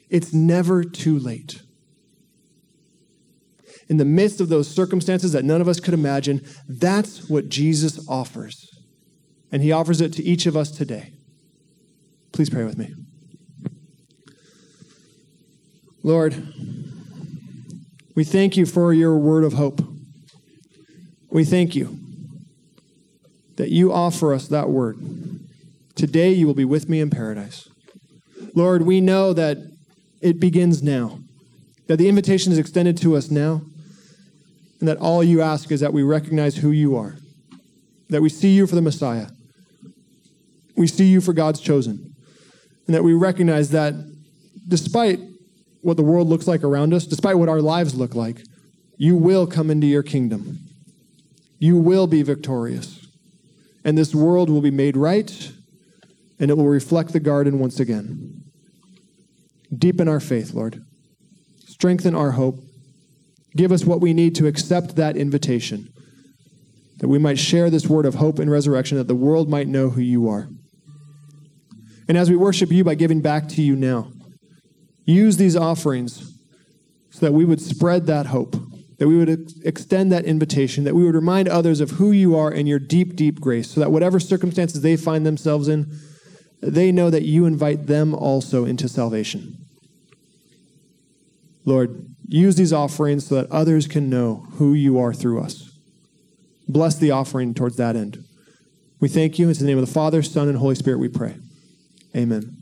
It's 0.09 0.33
never 0.33 0.83
too 0.83 1.17
late. 1.17 1.63
In 3.89 3.97
the 3.97 4.05
midst 4.05 4.39
of 4.39 4.49
those 4.49 4.67
circumstances 4.67 5.31
that 5.31 5.45
none 5.45 5.61
of 5.61 5.67
us 5.67 5.79
could 5.79 5.93
imagine, 5.95 6.45
that's 6.67 7.27
what 7.27 7.49
Jesus 7.49 8.07
offers. 8.07 8.69
And 9.51 9.63
he 9.63 9.71
offers 9.71 9.99
it 9.99 10.13
to 10.13 10.23
each 10.23 10.45
of 10.45 10.55
us 10.55 10.69
today. 10.69 11.13
Please 12.33 12.49
pray 12.49 12.63
with 12.63 12.77
me. 12.77 12.93
Lord, 16.07 16.41
we 18.15 18.23
thank 18.23 18.55
you 18.55 18.65
for 18.65 18.93
your 18.93 19.17
word 19.17 19.43
of 19.43 19.51
hope. 19.51 19.81
We 21.29 21.43
thank 21.43 21.75
you 21.75 21.99
that 23.57 23.71
you 23.71 23.91
offer 23.91 24.33
us 24.33 24.47
that 24.47 24.69
word. 24.69 24.97
Today 25.95 26.31
you 26.31 26.47
will 26.47 26.53
be 26.53 26.63
with 26.63 26.87
me 26.87 27.01
in 27.01 27.09
paradise. 27.09 27.67
Lord, 28.55 28.83
we 28.83 29.01
know 29.01 29.33
that 29.33 29.57
it 30.21 30.39
begins 30.39 30.81
now, 30.81 31.19
that 31.87 31.97
the 31.97 32.07
invitation 32.07 32.53
is 32.53 32.57
extended 32.57 32.97
to 32.99 33.17
us 33.17 33.29
now, 33.29 33.63
and 34.79 34.87
that 34.87 34.99
all 34.99 35.21
you 35.21 35.41
ask 35.41 35.73
is 35.73 35.81
that 35.81 35.91
we 35.91 36.03
recognize 36.03 36.55
who 36.55 36.71
you 36.71 36.95
are, 36.95 37.17
that 38.07 38.21
we 38.21 38.29
see 38.29 38.55
you 38.55 38.65
for 38.65 38.75
the 38.75 38.81
Messiah, 38.81 39.27
we 40.77 40.87
see 40.87 41.07
you 41.07 41.19
for 41.19 41.33
God's 41.33 41.59
chosen, 41.59 42.15
and 42.85 42.95
that 42.95 43.03
we 43.03 43.13
recognize 43.13 43.71
that 43.71 43.93
despite 44.69 45.19
what 45.87 45.95
the 45.95 46.03
world 46.03 46.27
looks 46.27 46.47
like 46.47 46.65
around 46.65 46.93
us, 46.93 47.05
despite 47.05 47.37
what 47.37 47.47
our 47.47 47.61
lives 47.61 47.95
look 47.95 48.13
like, 48.13 48.43
you 48.97 49.15
will 49.15 49.47
come 49.47 49.71
into 49.71 49.87
your 49.87 50.03
kingdom. 50.03 50.59
You 51.59 51.77
will 51.77 52.07
be 52.07 52.23
victorious. 52.23 53.07
And 53.85 53.97
this 53.97 54.13
world 54.13 54.49
will 54.49 54.59
be 54.59 54.69
made 54.69 54.97
right, 54.97 55.49
and 56.41 56.51
it 56.51 56.57
will 56.57 56.67
reflect 56.67 57.13
the 57.13 57.21
garden 57.21 57.57
once 57.57 57.79
again. 57.79 58.43
Deepen 59.73 60.09
our 60.09 60.19
faith, 60.19 60.53
Lord. 60.53 60.83
Strengthen 61.65 62.15
our 62.15 62.31
hope. 62.31 62.59
Give 63.55 63.71
us 63.71 63.85
what 63.85 64.01
we 64.01 64.13
need 64.13 64.35
to 64.35 64.47
accept 64.47 64.97
that 64.97 65.15
invitation, 65.15 65.87
that 66.97 67.07
we 67.07 67.17
might 67.17 67.39
share 67.39 67.69
this 67.69 67.87
word 67.87 68.05
of 68.05 68.15
hope 68.15 68.39
and 68.39 68.51
resurrection, 68.51 68.97
that 68.97 69.07
the 69.07 69.15
world 69.15 69.49
might 69.49 69.69
know 69.69 69.91
who 69.91 70.01
you 70.01 70.27
are. 70.27 70.49
And 72.09 72.17
as 72.17 72.29
we 72.29 72.35
worship 72.35 72.71
you 72.71 72.83
by 72.83 72.95
giving 72.95 73.21
back 73.21 73.47
to 73.49 73.61
you 73.61 73.77
now, 73.77 74.11
use 75.07 75.37
these 75.37 75.55
offerings 75.55 76.37
so 77.09 77.25
that 77.25 77.33
we 77.33 77.45
would 77.45 77.61
spread 77.61 78.05
that 78.05 78.27
hope, 78.27 78.55
that 78.99 79.07
we 79.07 79.17
would 79.17 79.29
ex- 79.29 79.53
extend 79.63 80.11
that 80.11 80.25
invitation, 80.25 80.83
that 80.83 80.93
we 80.93 81.03
would 81.03 81.15
remind 81.15 81.47
others 81.47 81.79
of 81.79 81.91
who 81.91 82.11
you 82.11 82.35
are 82.35 82.51
and 82.51 82.67
your 82.67 82.77
deep, 82.77 83.15
deep 83.15 83.39
grace, 83.39 83.71
so 83.71 83.79
that 83.79 83.91
whatever 83.91 84.19
circumstances 84.19 84.81
they 84.81 84.95
find 84.95 85.25
themselves 85.25 85.67
in, 85.67 85.97
they 86.61 86.91
know 86.91 87.09
that 87.09 87.23
you 87.23 87.45
invite 87.45 87.87
them 87.87 88.13
also 88.13 88.65
into 88.65 88.87
salvation. 88.87 89.57
Lord, 91.65 92.05
use 92.27 92.55
these 92.55 92.73
offerings 92.73 93.27
so 93.27 93.35
that 93.35 93.51
others 93.51 93.87
can 93.87 94.09
know 94.09 94.47
who 94.53 94.73
you 94.73 94.99
are 94.99 95.13
through 95.13 95.41
us. 95.41 95.71
Bless 96.67 96.95
the 96.95 97.11
offering 97.11 97.53
towards 97.53 97.77
that 97.77 97.95
end. 97.95 98.23
We 98.99 99.07
thank 99.07 99.39
you. 99.39 99.47
In 99.47 99.53
the 99.53 99.63
name 99.63 99.77
of 99.77 99.85
the 99.85 99.93
Father, 99.93 100.21
Son, 100.21 100.49
and 100.49 100.57
Holy 100.57 100.75
Spirit 100.75 100.99
we 100.99 101.07
pray. 101.07 101.37
Amen. 102.15 102.56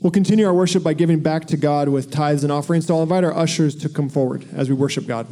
We'll 0.00 0.10
continue 0.10 0.46
our 0.46 0.54
worship 0.54 0.82
by 0.82 0.94
giving 0.94 1.20
back 1.20 1.44
to 1.46 1.58
God 1.58 1.90
with 1.90 2.10
tithes 2.10 2.42
and 2.42 2.50
offerings. 2.50 2.86
So 2.86 2.96
I'll 2.96 3.02
invite 3.02 3.22
our 3.22 3.36
ushers 3.36 3.74
to 3.76 3.88
come 3.90 4.08
forward 4.08 4.46
as 4.54 4.70
we 4.70 4.74
worship 4.74 5.06
God. 5.06 5.26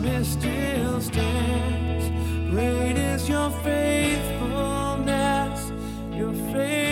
Promise 0.00 0.32
still 0.32 1.00
stands. 1.00 2.08
Great 2.50 2.96
is 2.96 3.28
your 3.28 3.50
faithfulness, 3.62 5.72
your 6.16 6.32
faithfulness. 6.32 6.89